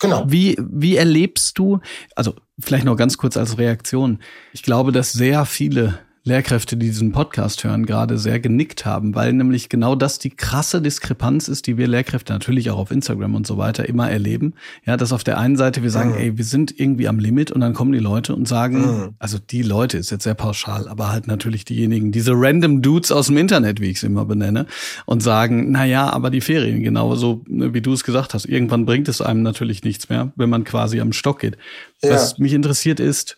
[0.01, 0.25] Genau.
[0.29, 1.81] Wie, wie erlebst du,
[2.15, 4.19] also vielleicht noch ganz kurz als Reaktion.
[4.53, 9.35] Ich glaube, dass sehr viele Lehrkräfte, die diesen Podcast hören, gerade sehr genickt haben, weil
[9.35, 13.47] nämlich genau das die krasse Diskrepanz ist, die wir Lehrkräfte natürlich auch auf Instagram und
[13.47, 14.55] so weiter immer erleben.
[14.87, 16.17] Ja, dass auf der einen Seite wir sagen, mhm.
[16.17, 19.11] ey, wir sind irgendwie am Limit und dann kommen die Leute und sagen, mhm.
[19.19, 23.27] also die Leute ist jetzt sehr pauschal, aber halt natürlich diejenigen, diese random Dudes aus
[23.27, 24.65] dem Internet, wie ich es immer benenne,
[25.05, 28.87] und sagen, na ja, aber die Ferien, genauso ne, wie du es gesagt hast, irgendwann
[28.87, 31.59] bringt es einem natürlich nichts mehr, wenn man quasi am Stock geht.
[32.03, 32.13] Ja.
[32.13, 33.37] Was mich interessiert ist,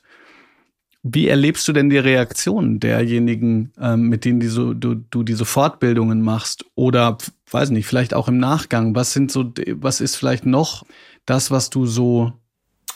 [1.13, 6.21] wie erlebst du denn die Reaktion derjenigen, ähm, mit denen so, du, du diese Fortbildungen
[6.21, 6.65] machst?
[6.75, 7.19] Oder,
[7.51, 8.95] weiß nicht, vielleicht auch im Nachgang?
[8.95, 10.85] Was sind so, was ist vielleicht noch
[11.25, 12.33] das, was du so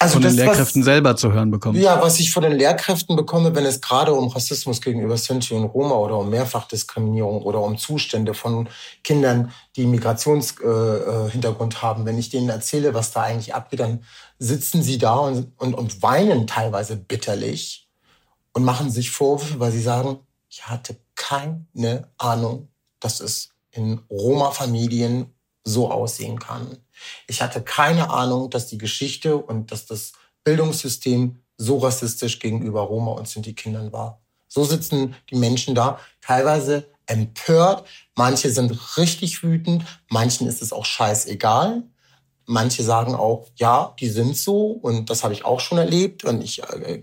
[0.00, 1.80] also von das, den Lehrkräften was, selber zu hören bekommst?
[1.80, 5.64] Ja, was ich von den Lehrkräften bekomme, wenn es gerade um Rassismus gegenüber Sinti und
[5.66, 8.68] Roma oder um Mehrfachdiskriminierung oder um Zustände von
[9.04, 14.04] Kindern, die Migrationshintergrund äh, äh haben, wenn ich denen erzähle, was da eigentlich abgeht, dann
[14.38, 17.89] sitzen sie da und, und, und weinen teilweise bitterlich
[18.52, 25.32] und machen sich Vorwürfe, weil sie sagen, ich hatte keine Ahnung, dass es in Roma-Familien
[25.64, 26.78] so aussehen kann.
[27.26, 30.12] Ich hatte keine Ahnung, dass die Geschichte und dass das
[30.44, 34.20] Bildungssystem so rassistisch gegenüber Roma und Sinti-Kindern war.
[34.48, 37.86] So sitzen die Menschen da, teilweise empört.
[38.16, 41.84] Manche sind richtig wütend, manchen ist es auch scheißegal.
[42.46, 46.42] Manche sagen auch, ja, die sind so und das habe ich auch schon erlebt und
[46.42, 47.00] ich äh,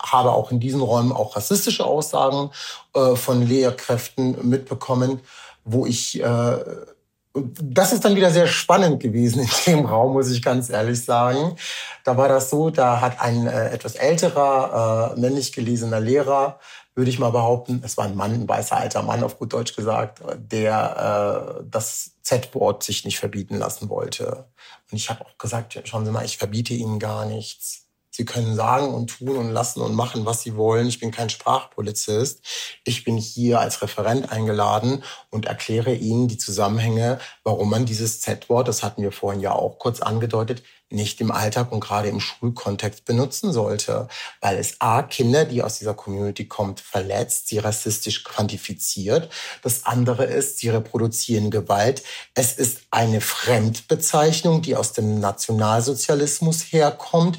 [0.00, 2.50] habe auch in diesen Räumen auch rassistische Aussagen
[2.94, 5.20] äh, von Lehrkräften mitbekommen,
[5.64, 6.58] wo ich äh,
[7.34, 11.56] das ist dann wieder sehr spannend gewesen in dem Raum, muss ich ganz ehrlich sagen.
[12.04, 16.58] Da war das so, da hat ein äh, etwas älterer, äh, männlich gelesener Lehrer
[16.98, 19.76] würde ich mal behaupten, es war ein Mann, ein weißer alter Mann, auf gut Deutsch
[19.76, 24.46] gesagt, der äh, das Z-Wort sich nicht verbieten lassen wollte.
[24.90, 27.87] Und ich habe auch gesagt, schauen Sie mal, ich verbiete Ihnen gar nichts.
[28.18, 30.88] Sie können sagen und tun und lassen und machen, was Sie wollen.
[30.88, 32.40] Ich bin kein Sprachpolizist.
[32.82, 38.66] Ich bin hier als Referent eingeladen und erkläre Ihnen die Zusammenhänge, warum man dieses Z-Wort,
[38.66, 43.04] das hatten wir vorhin ja auch kurz angedeutet, nicht im Alltag und gerade im Schulkontext
[43.04, 44.08] benutzen sollte,
[44.40, 49.30] weil es A, Kinder, die aus dieser Community kommt, verletzt, sie rassistisch quantifiziert.
[49.62, 52.02] Das andere ist, sie reproduzieren Gewalt.
[52.34, 57.38] Es ist eine Fremdbezeichnung, die aus dem Nationalsozialismus herkommt.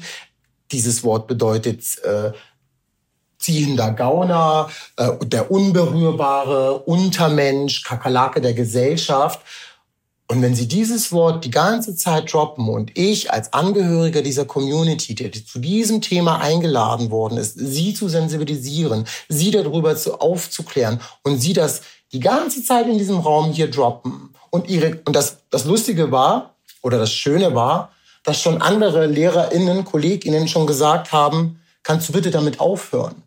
[0.72, 2.32] Dieses Wort bedeutet äh,
[3.38, 9.40] ziehender Gauner, äh, der Unberührbare, Untermensch, Kakerlake der Gesellschaft.
[10.28, 15.16] Und wenn Sie dieses Wort die ganze Zeit droppen und ich als Angehöriger dieser Community,
[15.16, 21.38] der zu diesem Thema eingeladen worden ist, Sie zu sensibilisieren, Sie darüber zu aufzuklären und
[21.40, 25.64] Sie das die ganze Zeit in diesem Raum hier droppen und Ihre, und das, das
[25.64, 27.90] Lustige war, oder das Schöne war,
[28.22, 33.22] dass schon andere LehrerInnen, KollegInnen schon gesagt haben, kannst du bitte damit aufhören?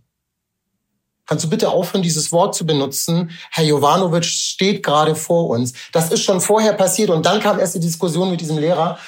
[1.25, 3.31] Kannst du bitte aufhören, dieses Wort zu benutzen?
[3.49, 5.73] Herr Jovanovic steht gerade vor uns.
[5.93, 8.99] Das ist schon vorher passiert und dann kam erst die Diskussion mit diesem Lehrer.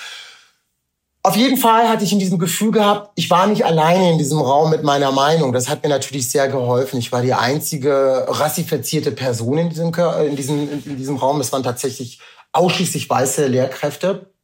[1.24, 4.40] Auf jeden Fall hatte ich in diesem Gefühl gehabt, ich war nicht alleine in diesem
[4.40, 5.54] Raum mit meiner Meinung.
[5.54, 7.00] Das hat mir natürlich sehr geholfen.
[7.00, 9.92] Ich war die einzige rassifizierte Person in diesem,
[10.24, 11.42] in diesem, in diesem Raum.
[11.42, 12.20] Es waren tatsächlich
[12.54, 14.35] ausschließlich weiße Lehrkräfte.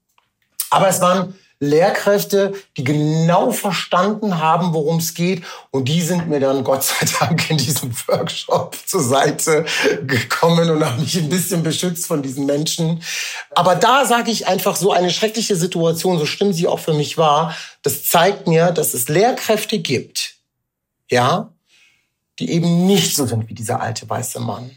[0.72, 5.44] Aber es waren Lehrkräfte, die genau verstanden haben, worum es geht.
[5.70, 9.66] Und die sind mir dann Gott sei Dank in diesem Workshop zur Seite
[10.08, 13.04] gekommen und haben mich ein bisschen beschützt von diesen Menschen.
[13.52, 17.20] Aber da sage ich einfach, so eine schreckliche Situation, so schlimm sie auch für mich
[17.20, 20.34] war, das zeigt mir, dass es Lehrkräfte gibt,
[21.12, 21.54] ja,
[22.40, 24.72] die eben nicht so sind wie dieser alte weiße Mann.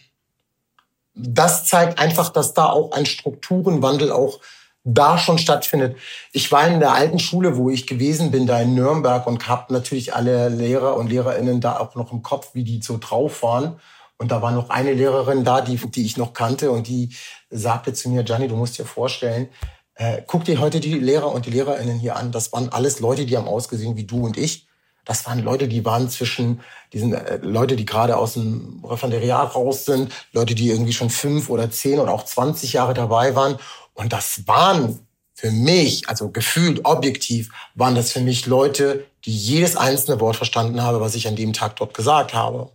[1.14, 4.40] Das zeigt einfach, dass da auch ein Strukturenwandel auch
[4.84, 5.96] da schon stattfindet.
[6.32, 9.72] Ich war in der alten Schule, wo ich gewesen bin, da in Nürnberg und habe
[9.72, 13.80] natürlich alle Lehrer und Lehrerinnen da auch noch im Kopf, wie die so drauf waren.
[14.18, 17.16] Und da war noch eine Lehrerin da, die, die ich noch kannte und die
[17.50, 19.48] sagte zu mir, Gianni, du musst dir vorstellen,
[19.96, 22.30] äh, guck dir heute die Lehrer und die Lehrerinnen hier an.
[22.30, 24.68] Das waren alles Leute, die haben ausgesehen wie du und ich.
[25.04, 26.60] Das waren Leute, die waren zwischen
[26.92, 31.50] diesen äh, Leute, die gerade aus dem Referendariat raus sind, Leute, die irgendwie schon fünf
[31.50, 33.58] oder zehn oder auch zwanzig Jahre dabei waren
[33.94, 39.76] und das waren für mich, also gefühlt objektiv, waren das für mich Leute, die jedes
[39.76, 42.70] einzelne Wort verstanden haben, was ich an dem Tag dort gesagt habe.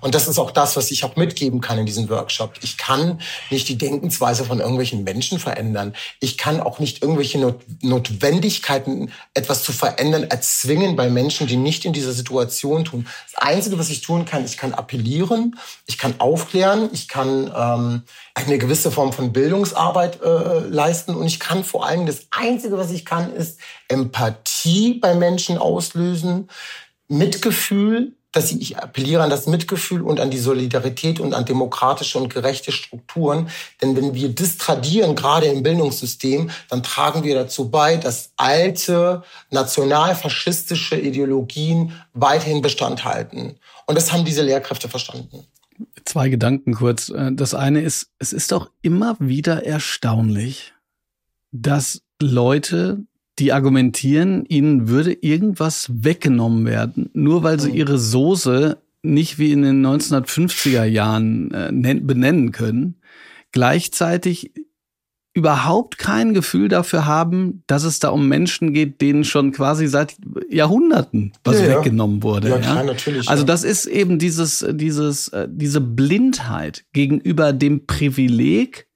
[0.00, 2.54] Und das ist auch das, was ich auch mitgeben kann in diesem Workshop.
[2.62, 3.20] Ich kann
[3.50, 5.94] nicht die Denkensweise von irgendwelchen Menschen verändern.
[6.20, 11.84] Ich kann auch nicht irgendwelche Not Notwendigkeiten, etwas zu verändern, erzwingen bei Menschen, die nicht
[11.84, 13.06] in dieser Situation tun.
[13.32, 18.02] Das Einzige, was ich tun kann, ich kann appellieren, ich kann aufklären, ich kann ähm,
[18.34, 22.90] eine gewisse Form von Bildungsarbeit äh, leisten und ich kann vor allem, das Einzige, was
[22.90, 23.58] ich kann, ist
[23.88, 26.48] Empathie bei Menschen auslösen,
[27.08, 32.28] Mitgefühl, dass ich appelliere an das Mitgefühl und an die Solidarität und an demokratische und
[32.28, 33.48] gerechte Strukturen.
[33.80, 39.22] Denn wenn wir das tradieren, gerade im Bildungssystem, dann tragen wir dazu bei, dass alte
[39.50, 43.56] nationalfaschistische Ideologien weiterhin Bestand halten.
[43.86, 45.44] Und das haben diese Lehrkräfte verstanden.
[46.04, 47.12] Zwei Gedanken kurz.
[47.32, 50.74] Das eine ist, es ist doch immer wieder erstaunlich,
[51.52, 53.04] dass Leute
[53.38, 59.62] die argumentieren, ihnen würde irgendwas weggenommen werden, nur weil sie ihre Soße nicht wie in
[59.62, 62.96] den 1950er Jahren äh, benennen können,
[63.52, 64.52] gleichzeitig
[65.34, 70.16] überhaupt kein Gefühl dafür haben, dass es da um Menschen geht, denen schon quasi seit
[70.48, 72.50] Jahrhunderten was ja, weggenommen wurde.
[72.50, 72.82] Ja, klar, ja?
[72.84, 73.28] natürlich.
[73.28, 78.86] Also das ist eben dieses, dieses, äh, diese Blindheit gegenüber dem Privileg,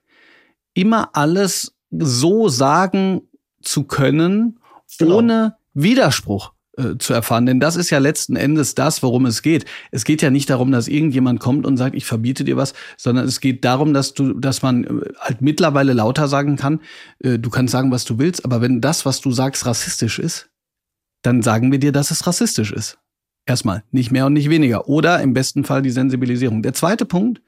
[0.74, 3.22] immer alles so sagen
[3.62, 4.58] zu können,
[4.98, 5.18] genau.
[5.18, 7.46] ohne Widerspruch äh, zu erfahren.
[7.46, 9.64] Denn das ist ja letzten Endes das, worum es geht.
[9.90, 13.26] Es geht ja nicht darum, dass irgendjemand kommt und sagt, ich verbiete dir was, sondern
[13.26, 16.80] es geht darum, dass du, dass man äh, halt mittlerweile lauter sagen kann,
[17.18, 20.50] äh, du kannst sagen, was du willst, aber wenn das, was du sagst, rassistisch ist,
[21.22, 22.98] dann sagen wir dir, dass es rassistisch ist.
[23.44, 24.88] Erstmal, nicht mehr und nicht weniger.
[24.88, 26.62] Oder im besten Fall die Sensibilisierung.
[26.62, 27.40] Der zweite Punkt,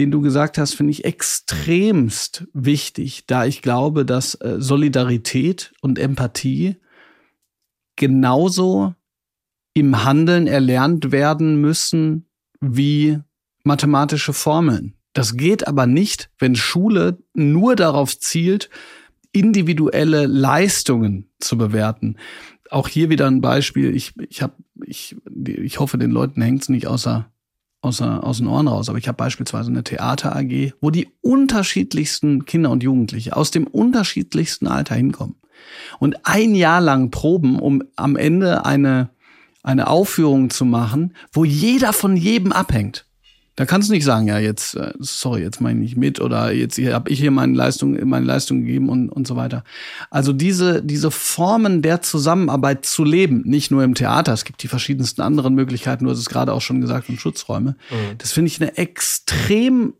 [0.00, 5.98] den du gesagt hast, finde ich extremst wichtig, da ich glaube, dass äh, Solidarität und
[5.98, 6.76] Empathie
[7.96, 8.94] genauso
[9.74, 12.24] im Handeln erlernt werden müssen
[12.62, 13.18] wie
[13.62, 14.94] mathematische Formeln.
[15.12, 18.70] Das geht aber nicht, wenn Schule nur darauf zielt,
[19.32, 22.16] individuelle Leistungen zu bewerten.
[22.70, 23.94] Auch hier wieder ein Beispiel.
[23.94, 27.29] Ich, ich, hab, ich, ich hoffe, den Leuten hängt es nicht außer
[27.80, 28.88] aus, aus den Ohren raus.
[28.88, 33.66] Aber ich habe beispielsweise eine Theater AG, wo die unterschiedlichsten Kinder und Jugendliche aus dem
[33.66, 35.36] unterschiedlichsten Alter hinkommen.
[35.98, 39.10] Und ein Jahr lang proben, um am Ende eine,
[39.62, 43.06] eine Aufführung zu machen, wo jeder von jedem abhängt.
[43.60, 46.78] Da kannst du nicht sagen, ja, jetzt, äh, sorry, jetzt meine ich mit oder jetzt
[46.78, 49.64] habe ich hier meine Leistung, meine Leistung gegeben und, und so weiter.
[50.08, 54.68] Also diese, diese Formen der Zusammenarbeit zu leben, nicht nur im Theater, es gibt die
[54.68, 57.76] verschiedensten anderen Möglichkeiten, du hast es gerade auch schon gesagt, und Schutzräume.
[57.90, 58.16] Mhm.
[58.16, 59.92] Das finde ich eine extrem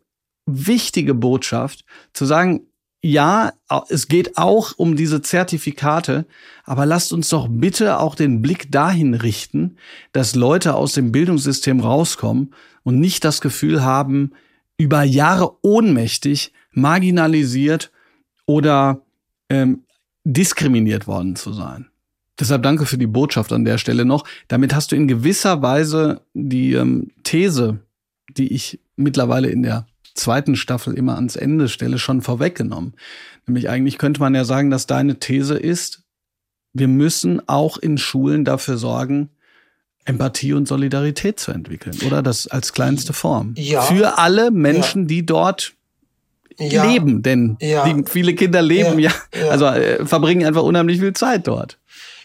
[0.47, 1.85] wichtige Botschaft,
[2.15, 2.63] zu sagen,
[3.03, 3.53] ja,
[3.89, 6.27] es geht auch um diese Zertifikate,
[6.65, 9.77] aber lasst uns doch bitte auch den Blick dahin richten,
[10.13, 14.33] dass Leute aus dem Bildungssystem rauskommen und nicht das Gefühl haben,
[14.77, 17.91] über Jahre ohnmächtig, marginalisiert
[18.47, 19.01] oder
[19.49, 19.85] ähm,
[20.25, 21.87] diskriminiert worden zu sein.
[22.39, 24.25] Deshalb danke für die Botschaft an der Stelle noch.
[24.49, 27.81] Damit hast du in gewisser Weise die ähm, These,
[28.29, 32.95] die ich mittlerweile in der zweiten Staffel immer ans Ende stelle, schon vorweggenommen.
[33.47, 36.03] Nämlich eigentlich könnte man ja sagen, dass deine These ist,
[36.73, 39.31] wir müssen auch in Schulen dafür sorgen,
[40.05, 42.23] Empathie und Solidarität zu entwickeln, oder?
[42.23, 43.55] Das als kleinste Form.
[43.57, 43.83] Ja.
[43.83, 45.09] Für alle Menschen, ja.
[45.09, 45.75] die dort
[46.59, 46.85] ja.
[46.85, 47.57] leben, denn
[48.07, 49.13] viele Kinder leben ja,
[49.51, 51.79] also äh, verbringen einfach unheimlich viel Zeit dort.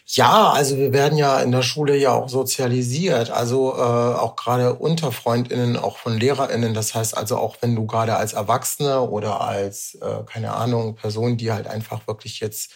[0.07, 4.75] Ja, also wir werden ja in der Schule ja auch sozialisiert, also äh, auch gerade
[4.75, 6.75] unter Freundinnen, auch von Lehrerinnen.
[6.75, 11.37] Das heißt also auch, wenn du gerade als Erwachsene oder als äh, keine Ahnung Person,
[11.37, 12.71] die halt einfach wirklich jetzt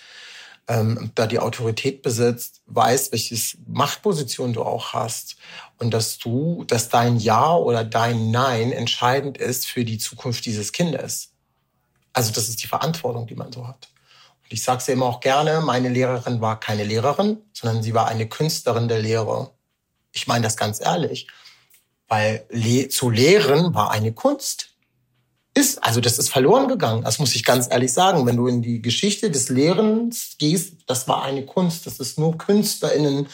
[0.67, 5.37] ähm, da die Autorität besitzt, weißt, welches Machtposition du auch hast
[5.77, 10.71] und dass du, dass dein Ja oder dein Nein entscheidend ist für die Zukunft dieses
[10.71, 11.31] Kindes.
[12.13, 13.89] Also das ist die Verantwortung, die man so hat.
[14.51, 18.27] Ich sage es immer auch gerne, meine Lehrerin war keine Lehrerin, sondern sie war eine
[18.27, 19.51] Künstlerin der Lehre.
[20.11, 21.27] Ich meine das ganz ehrlich,
[22.07, 24.69] weil le zu lehren war eine Kunst.
[25.53, 28.25] Ist, also das ist verloren gegangen, das muss ich ganz ehrlich sagen.
[28.25, 32.37] Wenn du in die Geschichte des Lehrens gehst, das war eine Kunst, das ist nur
[32.37, 33.27] KünstlerInnen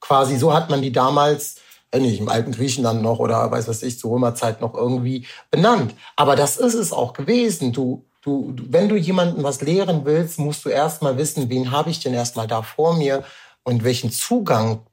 [0.00, 1.56] quasi, so hat man die damals
[1.90, 5.94] äh, nicht im alten Griechenland noch oder weiß was ich, zur Römerzeit noch irgendwie benannt.
[6.16, 7.72] Aber das ist es auch gewesen.
[7.72, 12.00] Du, Du, wenn du jemandem was lehren willst, musst du erstmal wissen, wen habe ich
[12.00, 13.24] denn erstmal da vor mir
[13.64, 14.86] und welchen Zugang,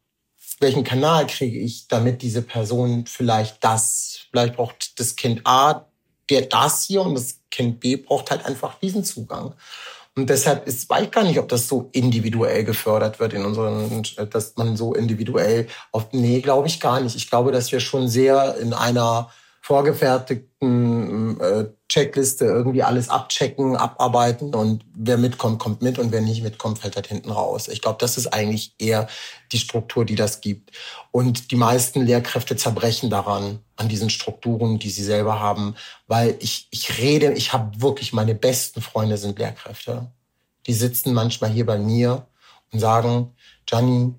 [0.59, 5.85] welchen Kanal kriege ich, damit diese Person vielleicht das, vielleicht braucht das Kind A
[6.29, 9.55] der das hier und das Kind B braucht halt einfach diesen Zugang.
[10.15, 14.03] Und deshalb ist, weiß ich gar nicht, ob das so individuell gefördert wird in unseren,
[14.29, 17.15] dass man so individuell auf, nee, glaube ich gar nicht.
[17.15, 19.31] Ich glaube, dass wir schon sehr in einer
[19.69, 26.41] vorgefertigten äh, Checkliste irgendwie alles abchecken, abarbeiten und wer mitkommt, kommt mit und wer nicht
[26.41, 27.67] mitkommt, fällt halt hinten raus.
[27.67, 29.07] Ich glaube, das ist eigentlich eher
[29.51, 30.71] die Struktur, die das gibt.
[31.11, 35.75] Und die meisten Lehrkräfte zerbrechen daran, an diesen Strukturen, die sie selber haben,
[36.07, 40.07] weil ich, ich rede, ich habe wirklich, meine besten Freunde sind Lehrkräfte.
[40.65, 42.25] Die sitzen manchmal hier bei mir
[42.71, 43.35] und sagen,
[43.67, 44.15] Gianni,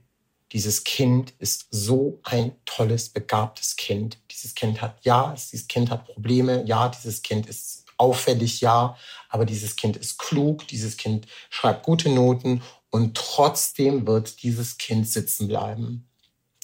[0.52, 4.18] dieses Kind ist so ein tolles, begabtes Kind.
[4.30, 8.96] Dieses Kind hat, ja, dieses Kind hat Probleme, ja, dieses Kind ist auffällig, ja,
[9.28, 15.08] aber dieses Kind ist klug, dieses Kind schreibt gute Noten und trotzdem wird dieses Kind
[15.08, 16.08] sitzen bleiben.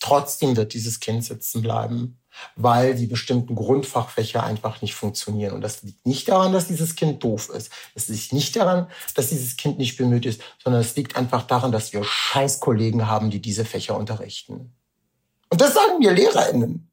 [0.01, 2.19] Trotzdem wird dieses Kind sitzen bleiben
[2.55, 5.55] weil die bestimmten Grundfachfächer einfach nicht funktionieren.
[5.55, 7.71] Und das liegt nicht daran, dass dieses Kind doof ist.
[7.95, 11.73] Es liegt nicht daran, dass dieses Kind nicht bemüht ist, sondern es liegt einfach daran,
[11.73, 14.73] dass wir Scheißkollegen haben, die diese Fächer unterrichten.
[15.51, 16.86] Und das sagen mir LehrerInnen.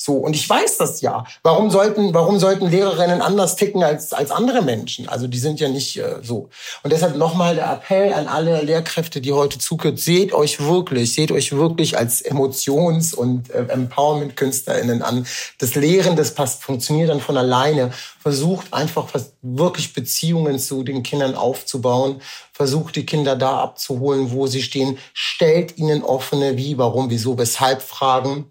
[0.00, 1.24] So, und ich weiß das ja.
[1.42, 5.08] Warum sollten, warum sollten Lehrerinnen anders ticken als, als andere Menschen?
[5.08, 6.50] Also die sind ja nicht äh, so.
[6.84, 11.32] Und deshalb nochmal der Appell an alle Lehrkräfte, die heute zuhört, seht euch wirklich, seht
[11.32, 15.26] euch wirklich als Emotions- und äh, Empowerment-KünstlerInnen an.
[15.58, 17.90] Das Lehren, das passt, funktioniert dann von alleine.
[18.20, 19.08] Versucht einfach
[19.42, 22.22] wirklich Beziehungen zu den Kindern aufzubauen.
[22.52, 24.96] Versucht die Kinder da abzuholen, wo sie stehen.
[25.12, 28.48] Stellt ihnen offene Wie, warum, wieso, weshalb Fragen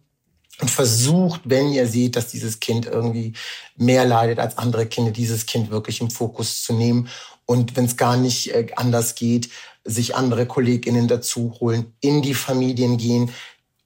[0.59, 3.33] und versucht, wenn ihr seht, dass dieses Kind irgendwie
[3.75, 7.09] mehr leidet als andere Kinder, dieses Kind wirklich im Fokus zu nehmen
[7.45, 9.49] und wenn es gar nicht äh, anders geht,
[9.83, 13.31] sich andere Kolleginnen dazu holen, in die Familien gehen,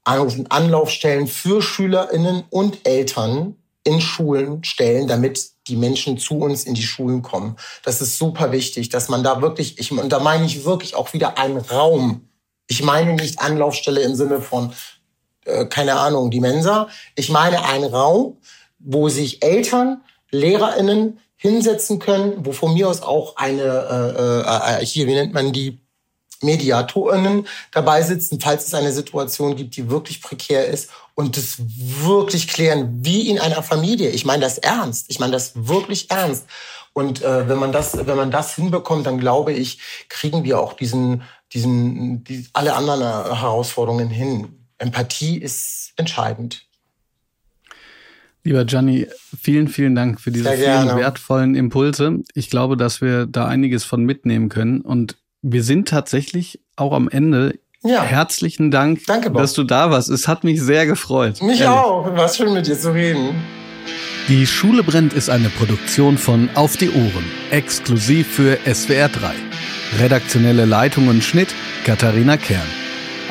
[0.03, 6.83] Anlaufstellen für Schülerinnen und Eltern in Schulen stellen, damit die Menschen zu uns in die
[6.83, 7.55] Schulen kommen.
[7.83, 11.13] Das ist super wichtig, dass man da wirklich, ich, und da meine ich wirklich auch
[11.13, 12.27] wieder einen Raum.
[12.67, 14.73] Ich meine nicht Anlaufstelle im Sinne von
[15.45, 16.87] äh, keine Ahnung, die Mensa.
[17.15, 18.37] Ich meine einen Raum,
[18.79, 24.85] wo sich Eltern, LehrerInnen hinsetzen können, wo von mir aus auch eine, äh, äh, äh,
[24.85, 25.81] hier, wie nennt man die,
[26.41, 32.47] MediatorInnen dabei sitzen, falls es eine Situation gibt, die wirklich prekär ist und das wirklich
[32.47, 34.09] klären, wie in einer Familie.
[34.09, 35.05] Ich meine das ernst.
[35.09, 36.45] Ich meine das wirklich ernst.
[36.93, 39.79] Und äh, wenn man das, wenn man das hinbekommt, dann glaube ich,
[40.09, 41.23] kriegen wir auch diesen,
[41.53, 44.60] diesen, die, alle anderen Herausforderungen hin.
[44.81, 46.65] Empathie ist entscheidend.
[48.43, 49.07] Lieber Gianni,
[49.39, 52.23] vielen, vielen Dank für diese vielen wertvollen Impulse.
[52.33, 54.81] Ich glaube, dass wir da einiges von mitnehmen können.
[54.81, 57.59] Und wir sind tatsächlich auch am Ende.
[57.83, 58.01] Ja.
[58.01, 60.09] Herzlichen Dank, Danke, dass du da warst.
[60.09, 61.41] Es hat mich sehr gefreut.
[61.41, 61.67] Mich ehrlich.
[61.67, 62.15] auch.
[62.15, 63.35] War schön mit dir zu reden.
[64.27, 69.33] Die Schule brennt ist eine Produktion von Auf die Ohren, exklusiv für SWR 3.
[69.99, 71.53] Redaktionelle Leitung und Schnitt
[71.85, 72.67] Katharina Kern.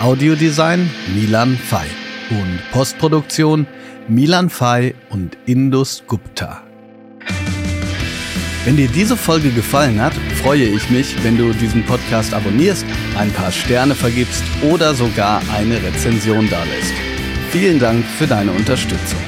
[0.00, 1.86] Audiodesign Milan Fay
[2.30, 3.66] und Postproduktion
[4.08, 6.62] Milan Fay und Indus Gupta.
[8.64, 12.86] Wenn dir diese Folge gefallen hat, freue ich mich, wenn du diesen Podcast abonnierst,
[13.18, 16.94] ein paar Sterne vergibst oder sogar eine Rezension dalässt.
[17.50, 19.20] Vielen Dank für deine Unterstützung.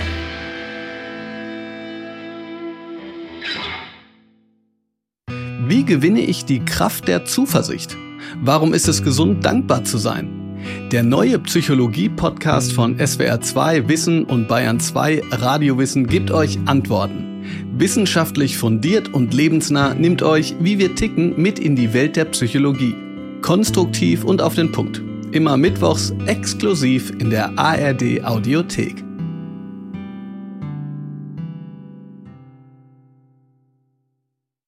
[5.67, 7.95] Wie gewinne ich die Kraft der Zuversicht?
[8.41, 10.42] Warum ist es gesund, dankbar zu sein?
[10.91, 17.45] Der neue Psychologie-Podcast von SWR2 Wissen und Bayern 2 Radiowissen gibt euch Antworten.
[17.77, 22.95] Wissenschaftlich fundiert und lebensnah nimmt euch, wie wir ticken, mit in die Welt der Psychologie.
[23.41, 25.03] Konstruktiv und auf den Punkt.
[25.33, 29.03] Immer mittwochs exklusiv in der ARD Audiothek.